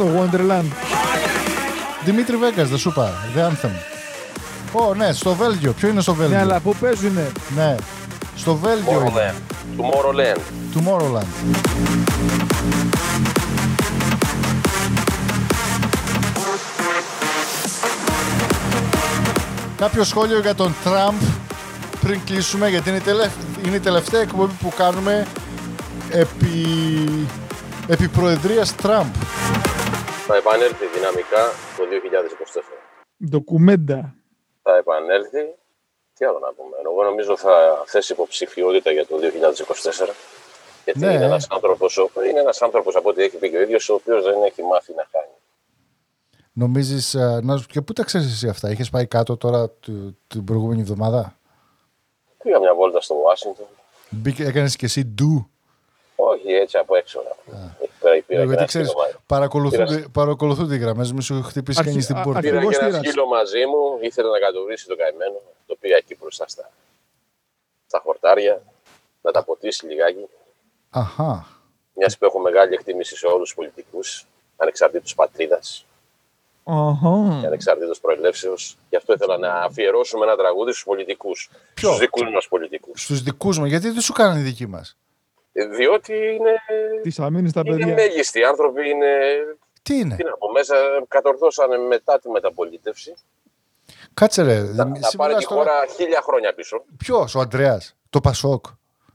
[0.00, 0.72] Είναι αυτό, Wonderland.
[2.04, 3.12] Δημήτρη Βέγκας, δεν σου είπα.
[3.36, 3.70] The Anthem.
[4.72, 5.72] Ω, ναι, στο Βέλγιο.
[5.72, 7.74] Ποιο είναι στο Βέλγιο; Ναι, αλλά πού παίζουνε; Ναι.
[8.36, 9.34] Στο Βέλγιο είναι.
[9.76, 10.36] Tomorrowland.
[10.76, 11.18] Tomorrowland.
[11.18, 11.26] Tomorrowland.
[19.76, 21.14] Κάποιο σχόλιο για τον Τραμπ
[22.00, 23.30] πριν κλείσουμε, γιατί είναι η, τελευ...
[23.66, 25.26] είναι η τελευταία εκπομπή που κάνουμε
[26.10, 26.56] επί,
[27.86, 29.06] επί προεδρίας Τραμπ.
[30.30, 31.42] Θα επανέλθει δυναμικά
[31.76, 32.60] το 2024.
[33.30, 34.14] Ντοκουμέντα.
[34.62, 35.44] Θα επανέλθει.
[36.14, 36.76] Τι άλλο να πούμε.
[36.84, 40.14] Εγώ νομίζω θα θέσει υποψηφιότητα για το 2024.
[40.84, 41.12] Γιατί Ναι.
[41.14, 43.94] είναι ένας άνθρωπος, ο- είναι ένας άνθρωπος από ό,τι έχει πει και ο ίδιος, ο
[43.94, 45.34] οποίος δεν έχει μάθει να χάνει.
[46.52, 47.58] Νομίζεις, ε, να...
[47.68, 51.38] και πού τα ξέρεις εσύ αυτά, είχες πάει κάτω τώρα του- την προηγούμενη εβδομάδα;
[52.42, 53.66] Πήγα μια βόλτα στο Ουάσιγκτον.
[54.10, 55.50] Μπήκε, έκανες και εσύ ντου;
[56.28, 57.22] Όχι έτσι από έξω.
[57.28, 57.76] να πούμε.
[57.80, 59.16] Εκεί πέρα πήρα και Γιατί ένα ξέρεις, σκύλο μαζί.
[59.26, 62.40] παρακολουθούνται, Πήρα- παρακολουθούνται οι γραμμές, μη σου χτυπήσει Αρχι- κανείς την α- πόρτα.
[62.40, 63.06] Πήρα και Αρχηγός ένα τύρας.
[63.06, 65.40] σκύλο μαζί μου, ήθελε να κατουρίσει το καημένο.
[65.66, 66.70] Το πήγα εκεί μπροστά στα,
[67.86, 68.62] στα χορτάρια,
[69.22, 70.26] να τα ποτίσει λιγάκι.
[70.90, 71.46] Αχα.
[71.94, 74.26] Μιας που έχω μεγάλη εκτίμηση σε όλους τους πολιτικούς,
[74.56, 75.84] ανεξαρτήτως πατρίδας
[76.64, 77.38] Αχα.
[77.40, 78.76] και ανεξαρτήτως προελεύσεως.
[78.90, 81.50] Γι' αυτό ήθελα να αφιερώσουμε ένα τραγούδι στους πολιτικούς.
[81.74, 83.02] Στους δικούς μας πολιτικούς.
[83.02, 84.96] Στους δικούς μου, γιατί δεν σου κάνανε οι δικοί μας;
[85.52, 86.54] Διότι είναι,
[87.02, 87.94] Της αμήνης τα είναι παιδιά.
[87.94, 88.38] μέγιστοι.
[88.40, 89.08] Οι άνθρωποι είναι.
[89.82, 90.74] Τι είναι; Τι να πω, μέσα
[91.08, 93.14] κατορθώσανε μετά τη μεταπολίτευση.
[94.14, 95.70] Κάτσε ρε, Να, να εσύ πάρει μιλάς τη τώρα...
[95.70, 96.84] χώρα χίλια χρόνια πίσω.
[96.96, 98.64] Ποιος, ο Αντρέας, το Πασόκ;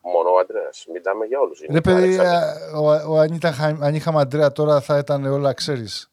[0.01, 0.69] Μόνο ο Αντρέα.
[0.93, 1.59] Μιλάμε για όλους.
[1.71, 2.27] Ρε παιδί, ε,
[2.75, 6.09] ο, ο Ανίτα, Χα- αν είχαμε Αντρέα τώρα θα ήταν όλα, ξέρεις.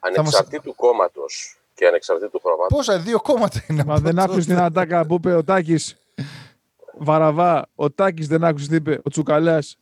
[0.00, 2.74] Ανεξαρτήτου κόμματος και ανεξαρτήτου χρώματο.
[2.76, 3.84] Πόσα, δύο κόμματα είναι.
[3.84, 5.96] Μα δεν άκουσες την ατάκα που είπε ο Τάκης;
[6.98, 9.00] Βαραβά, ο Τάκης δεν άκουσε τι είπε.
[9.04, 9.76] Ο Τσουκαλάς.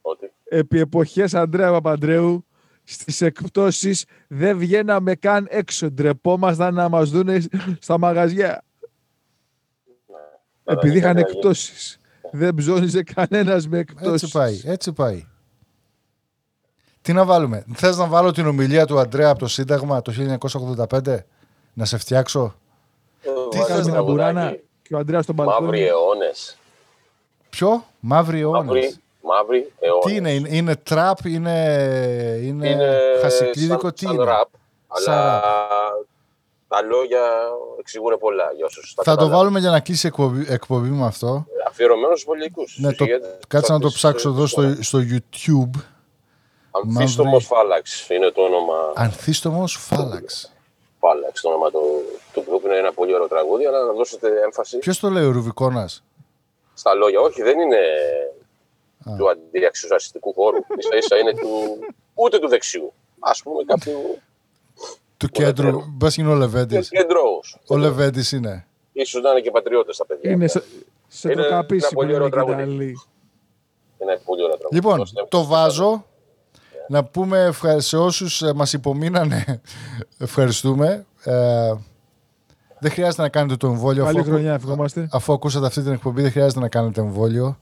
[0.00, 0.32] Ότι.
[0.44, 2.46] Επί εποχές Αντρέα Παπαντρέου,
[2.84, 5.90] στις εκπτώσεις δεν βγαίναμε καν έξω.
[5.90, 7.40] Ντρεπόμασταν να μας δούνε
[7.78, 8.64] στα μαγαζιά.
[10.06, 11.98] Ναι, Επειδή είχαν ναι, ναι, εκπτώσεις.
[12.32, 14.22] Δεν ψώνιζε κανένας με εκπτώσεις.
[14.22, 15.26] Έτσι πάει, έτσι πάει.
[17.02, 17.64] Τι να βάλουμε.
[17.74, 20.38] Θες να βάλω την ομιλία του Αντρέα από το Σύνταγμα το
[20.90, 21.18] 1985,
[21.72, 22.54] να σε φτιάξω.
[23.50, 24.56] Τι Είχαμε την Αμπουράνα;
[24.94, 25.80] Και ο Αντρέα στον Μαύροι μπαλκόνι.
[25.82, 26.56] αιώνες.
[27.50, 28.64] Ποιο; Μαύροι αιώνες.
[28.64, 30.04] Μαύροι, μαύροι αιώνες.
[30.04, 34.48] Τι είναι, είναι, είναι τραπ, είναι, είναι, Είναι χασικλίδικο, σαν, τι σαν είναι; ραπ,
[34.92, 35.42] Σαν αλλά ραπ.
[36.68, 37.20] τα λόγια
[37.78, 39.38] εξηγούν πολλά για όσους τα Θα το καταλάβουν.
[39.38, 41.46] βάλουμε για να κλείσει η εκπομπή, εκπομπή με αυτό.
[41.68, 42.76] Αφιερωμένος στους πολιτικούς.
[42.78, 45.80] Ναι, στους το, ηγέτες κάτσε να το της- ψάξω εδώ στο, στο YouTube.
[46.70, 48.74] Αμφίστομος Μαύρη- Φάλαξ είναι το όνομα.
[48.94, 50.52] Ανθίστομος Φάλαξ.
[50.98, 51.80] Φάλαξ, το όνομα του,
[52.64, 52.70] του group.
[52.70, 56.04] Είναι ένα πολύ ωραίο τραγούδι, αλλά να δώσετε έμφαση Ποιος το λέει ο Ρουβικόνας.
[56.74, 57.20] στα λόγια.
[57.20, 57.78] Όχι, δεν είναι
[59.18, 60.58] του αντιαξιοσαστικού χώρου.
[60.90, 61.48] σα ίσα είναι του,
[62.14, 62.92] ούτε του δεξιού.
[63.20, 64.18] Ας πούμε κάποιου
[65.16, 65.80] Του κέντρου.
[65.88, 66.88] Μπας είναι ο Λεβέντης.
[66.88, 67.56] κεντρώους.
[67.66, 68.66] Ο Λεβέντης είναι.
[68.92, 70.30] Ίσως να είναι και πατριώτες τα παιδιά.
[70.30, 70.62] Είναι σε,
[71.08, 72.62] σε Είναι το ένα καπίσι που πολύ λένε ωραίο και τα τραγούδι.
[72.72, 72.94] άλλοι.
[74.02, 74.74] Είναι πολύ ωραίο τραγούδι.
[74.74, 76.04] Λοιπόν, Δώστε το βάζω.
[76.88, 79.60] Να πούμε ευχα- σε όσους ε, μας υπομείνανε
[80.18, 81.06] ευχαριστούμε.
[81.24, 81.72] Ε,
[82.84, 84.04] δεν χρειάζεται να κάνετε το εμβόλιο.
[84.04, 85.08] Καλή αφού, χρονιά, ευχόμαστε.
[85.12, 87.58] αφού ακούσατε αυτή την εκπομπή δεν χρειάζεται να κάνετε εμβόλιο.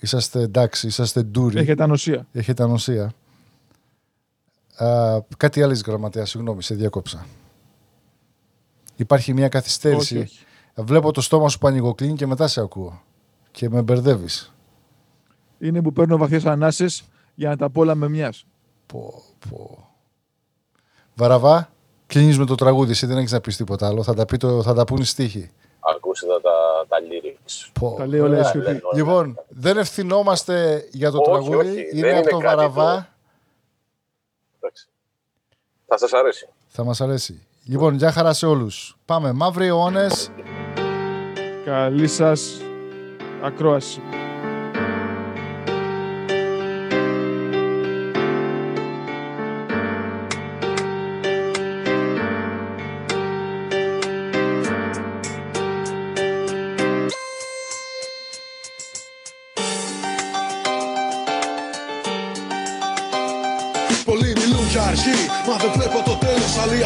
[0.00, 1.58] Είσαστε εντάξει, είσαστε ντούρι.
[1.58, 2.26] Έχετε ανοσία.
[2.32, 3.12] Έχετε ανοσία.
[4.76, 7.26] Ε, κάτι άλλο γραμματέα, συγγνώμη, σε διακόψα.
[8.96, 10.16] Υπάρχει μια καθυστέρηση.
[10.16, 10.44] Όχι, όχι.
[10.74, 13.02] Βλέπω το στόμα σου που ανοιγοκλίνει και μετά σε ακούω.
[13.50, 14.54] Και με μπερδεύεις.
[15.58, 17.04] Είναι που παίρνω βαθιές ανάσες
[17.34, 18.46] για να τα πω όλα με μιας.
[18.86, 19.88] Πω, πω.
[21.14, 21.70] Βαραβά,
[22.10, 22.90] κλείνεις με το τραγούδι.
[22.90, 24.02] Εσύ δεν έχεις να πεις τίποτα άλλο.
[24.02, 25.50] Θα τα, πει το, θα τα πούν οι στίχοι.
[25.96, 27.70] Ακούσετε τα, τα lyrics.
[27.80, 27.94] Πω.
[27.98, 28.44] Τα λέει όλα η Ωραία.
[28.44, 28.80] Σιωπή.
[28.94, 31.68] Λοιπόν, δεν ευθυνόμαστε για το Όχι, τραγούδι.
[31.68, 31.88] όχι.
[31.92, 33.08] Είναι Δεν από είναι το κάτι Βαραβά.
[34.60, 34.86] Εντάξει.
[35.86, 36.48] Θα σας αρέσει.
[36.68, 37.46] Θα μας αρέσει.
[37.64, 38.96] Λοιπόν, γεια χαρά σε όλους.
[39.04, 39.32] Πάμε.
[39.32, 40.30] Μαύροι αιώνες.
[41.64, 42.60] Καλή σας
[43.42, 44.00] ακρόαση.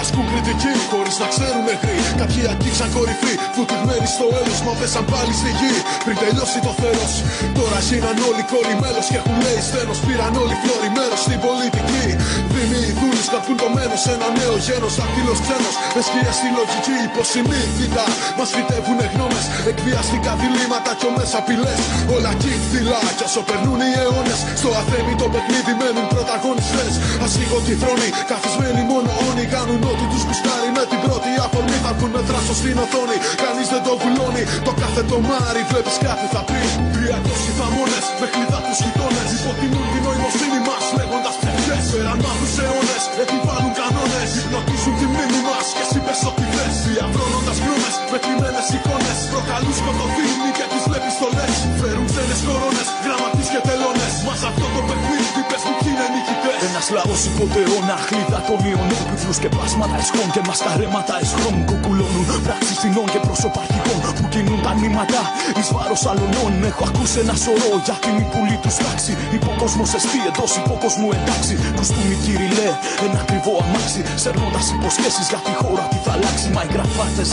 [0.05, 1.94] Ασκούν κριτική, χωρίς να ξέρουν μέχρι.
[2.25, 4.55] Κάποιοι αγγίξαν κορυφή, βουτυγμένοι στο έλο.
[4.67, 5.75] Μα πέσαν πάλι στη γη,
[6.05, 7.13] πριν τελειώσει το θέρος
[7.59, 9.95] Τώρα γίναν όλοι κόλλοι μέλο και έχουν λέει σθένο.
[10.07, 12.07] Πήραν όλοι φλόροι μέρο στην πολιτική.
[12.53, 14.03] Δήμοι οι δούλοι σκαπούν το μένος.
[14.15, 15.77] Ένα νέο γένος, δακτύλο ξένος.
[15.95, 18.05] Με σκία στη λογική, υποσυνείδητα.
[18.39, 21.81] Μας φυτεύουν γνώμες, εκβιαστικά διλήμματα κι ομές απειλές.
[22.15, 24.41] Όλα κύφθυλα, κι όσο περνούν οι αιώνες.
[24.61, 26.93] Στο αθέμητο παιχνίδι μένουν πρωταγωνιστές.
[27.25, 28.09] Α το θρόνοι μόνοι.
[28.31, 30.69] Καθισμένοι μόνο όνοι κάνουν ό,τι τους κουστάρει.
[30.77, 33.17] Με την πρώτη αφορμή θα βγουν με δράσο στην οθόνη.
[33.45, 34.43] Κανείς δεν το βουλώνει.
[34.67, 36.71] Το κάθε το μάρι βλέπεις κάτι θα πεις.
[36.95, 39.29] 300 θαμώνες με κλειδά τους γειτόνες.
[39.39, 41.77] Υποτιμούν την νοημοσύνη μας λέγοντας ψευδέ.
[41.93, 44.29] Πέραν μάθου αιώνες επιβάλλουν κανόνες.
[44.41, 46.75] Υπνοτίζουν τη μνήμη μας και εσύ πες ό,τι θες.
[46.89, 49.19] Διαβρώνοντας γνώμε με κλειμένε εικόνες.
[49.33, 51.55] Προκαλούν σκοτωθήνη και τις βλέπεις στολές.
[51.81, 54.13] Φέρουν ξένες κορώνες, γραμματείς και τελώνες.
[54.27, 56.59] Μας αυτό το παιχνίδι πες μου κι είναι νικητές.
[56.69, 63.07] Ένας λαός υποτεώνα, χλίδα των ιονόπιβλου και πλάσματα εσχών και μασκαρέματα εσχρών κουκουλώνουν πράξεις φινών
[63.13, 65.21] και πρόσωπα αρχικών που κινούν τα νήματα
[65.59, 66.53] εις βάρος αλωνών.
[66.71, 69.13] Έχω ακούσει ένα σωρό για την υπουλή τους τάξη.
[69.39, 71.55] Υποκόσμος εστί εντός υποκόσμου εντάξει.
[71.77, 72.69] Κουστούμι κυριλέ,
[73.05, 74.01] ένα ακριβό αμάξι.
[74.23, 76.47] Σερνώντα υποσχέσεις για τη χώρα τι θα αλλάξει.
[76.55, 77.29] Μα οι γραφάτες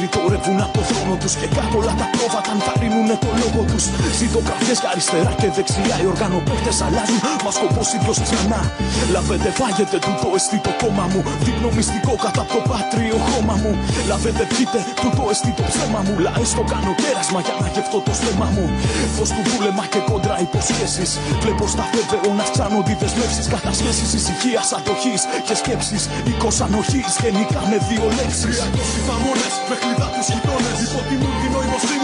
[0.00, 3.84] ρητορεύουν από το θρόνο τους και κάτω όλα τα πρόβατα ενθαρρύνουν το λόγο τους.
[4.20, 7.20] Ζητογραφιέ για αριστερά και δεξιά οι οργανοπαίχτες αλλάζουν.
[7.44, 8.60] Μα σκοπός ίδιο ξανά.
[9.14, 11.20] Λαβέτε, φάγετε τούτο εστί το κόμμα μου.
[11.46, 13.72] Δείχνω μυστικό κατά από το πάτριο χώμα μου.
[14.10, 16.14] Λαβέτε, πιείτε τούτο εστί το ψέμα μου.
[16.24, 18.64] Λαέ το κάνω κέρασμα για να γευτώ το στέμα μου.
[19.16, 21.10] Φως του βούλεμα και κόντρα υποσχέσεις.
[21.42, 23.42] Βλέπω στα φεύγω να αυξάνονται οι δεσμεύσει.
[23.54, 25.14] Κατασχέσεις ησυχίας, αντοχή
[25.46, 26.02] και σκέψεις.
[26.28, 28.56] Οίκος ανοχής γενικά με δύο λέξεις.
[28.62, 30.72] 300 θαμώνε με κλειδά τους γειτόνε.
[30.86, 32.03] Υποτιμούν την νοημοσύνη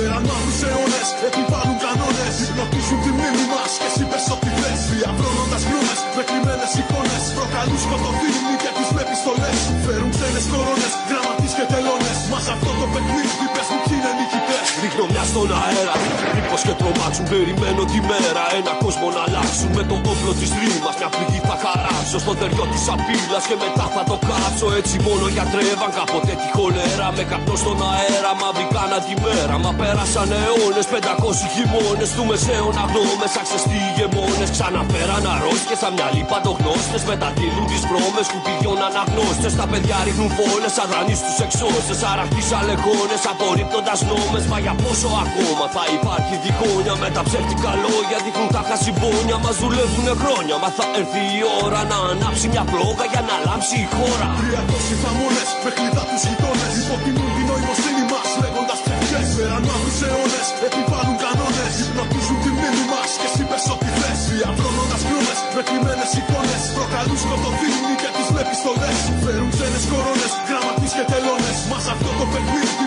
[0.00, 0.08] ψευδέ.
[0.08, 2.34] Πέραν μάθου αιώνες επιβάλλουν κανόνες.
[2.44, 4.80] Υπνοτίζουν τη μνήμη μας και εσύ πες ό,τι θες.
[4.92, 7.24] Διαβρώνοντας γνώμε με κλειμένε εικόνες.
[7.36, 9.50] Προκαλούν σκοτωθήνη και τι βλέπει στολέ.
[9.84, 12.18] Φέρουν ξένες κορώνες, γραμματείς και τελώνες.
[12.32, 13.79] Μας αυτό το παιχνίδι πες μου κι είναι νικητέ.
[14.82, 15.94] Ρίχνω μια στον αέρα.
[16.34, 18.42] Μήπως και τρομάξουν, περιμένω τη μέρα.
[18.58, 20.90] Ένα κόσμο να αλλάξουν με το όπλο της ρήμα.
[20.98, 24.66] Μια πληγή θα χαράξω στο τεριό της απειλάς και μετά θα το κάψω.
[24.80, 27.06] Έτσι μόνο γιατρεύαν κάποτε τη χολέρα.
[27.16, 29.54] Με καπνό στον αέρα, μα βρήκαν τη μέρα.
[29.64, 33.26] Μα πέρασαν αιώνες, 500 χειμώνες του μεσαίων αγνώμε.
[33.40, 35.76] Αξεστοί ηγεμόνε ξαναφέραν αρρώστιε.
[35.82, 39.52] Σαν μια λίπα το γνώστες μεταδίδουν τι βρώμε σκουπιδιών αναγνώστες.
[39.60, 41.94] Τα παιδιά ρίχνουν φόλε, αδρανεί στου εξώστε.
[42.12, 44.44] Αραχτείς αλεγόνε, απορρίπτοντας νόμες.
[44.50, 48.18] Μα για πόσο ακόμα θα υπάρχει διχόνια με τα ψεύτικα λόγια.
[48.24, 50.54] Δείχνουν τα χασιμπόνια, μας δουλεύουν χρόνια.
[50.62, 54.28] Μα θα έρθει η ώρα να ανάψει μια πλόγα για να λάμψει η χώρα.
[54.38, 56.72] 300 θαμώνες με κλειδά τους γειτόνες.
[56.82, 59.20] Υποτιμούν την νοημοσύνη μας λέγοντας ψευδέ.
[59.36, 61.72] Πέραν μάθου αιώνες επιβάλλουν κανόνες.
[61.84, 64.18] Υπνοτίζουν τη μνήμη μας και εσύ πες ό,τι θες.
[64.30, 66.62] Διαβρώνοντα γνώμε με κλειμένε εικόνες.
[66.76, 68.90] Προκαλούν σκοτωθήνη και τι βλέπει στολέ.
[69.22, 71.58] Φέρουν ξένες κορώνες, γραμματείς και τελώνες.
[71.70, 72.86] Μας αυτό το παιχνίδι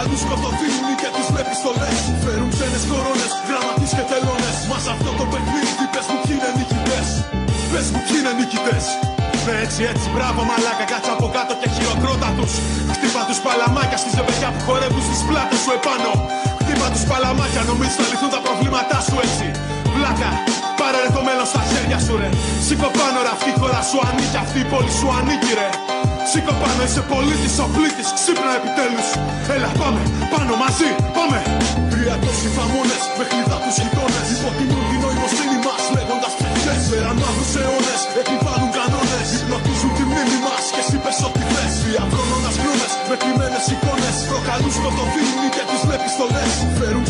[0.00, 0.08] εικόνε.
[0.08, 1.90] Προκαλούν σκοτωθήνη και τι βλέπει στολέ.
[2.24, 4.56] Φέρουν ξένες κορώνες, γραμματείς και τελώνες.
[4.70, 7.08] Μας αυτό το παιχνίδι πες μου κι είναι νικητές.
[7.70, 8.84] Πες μου κι είναι νικητές.
[9.46, 12.52] Ναι, έτσι, έτσι, μπράβο μαλάκα, κάτσε από κάτω και χειροκρότα τους
[12.94, 16.12] Χτύπα τους παλαμάκια στη ζευγιά που χορεύουν στις πλάτες σου επάνω
[16.60, 19.46] Χτύπα τους παλαμάκια, νομίζεις θα λυθούν τα προβλήματά σου έτσι
[19.94, 20.30] Βλάκα,
[20.92, 22.28] Πάρε ρε το μέλλον στα χέρια σου ρε.
[22.66, 25.68] Σήκω πάνω ρε αυτή η χώρα σου ανήκει Αυτή η πόλη σου ανήκει ρε.
[26.30, 29.08] Σήκω πάνω είσαι πολίτης ο πλήτης Ξύπνα επιτέλους.
[29.54, 30.00] Έλα πάμε
[30.32, 31.38] πάνω μαζί πάμε.
[31.92, 34.26] Τρία τόσοι φαμούνες με χλίδα τους γειτόνες.
[34.34, 38.00] Υποτιμούν την νοημοσύνη μας λέγοντας ψυχές Πέραν μαύρους αιώνες.
[38.20, 40.64] Επιβάλλουν κανόνες Υπνοτίζουν τη μνήμη μας.
[40.74, 42.56] Και εσύ πες ό,τι θες Διαβρώνοντας
[43.08, 44.16] με κρυμμένες εικόνες.
[44.30, 47.04] Προκαλούν σκοτωθεί και τις με πιστολές Φέρουν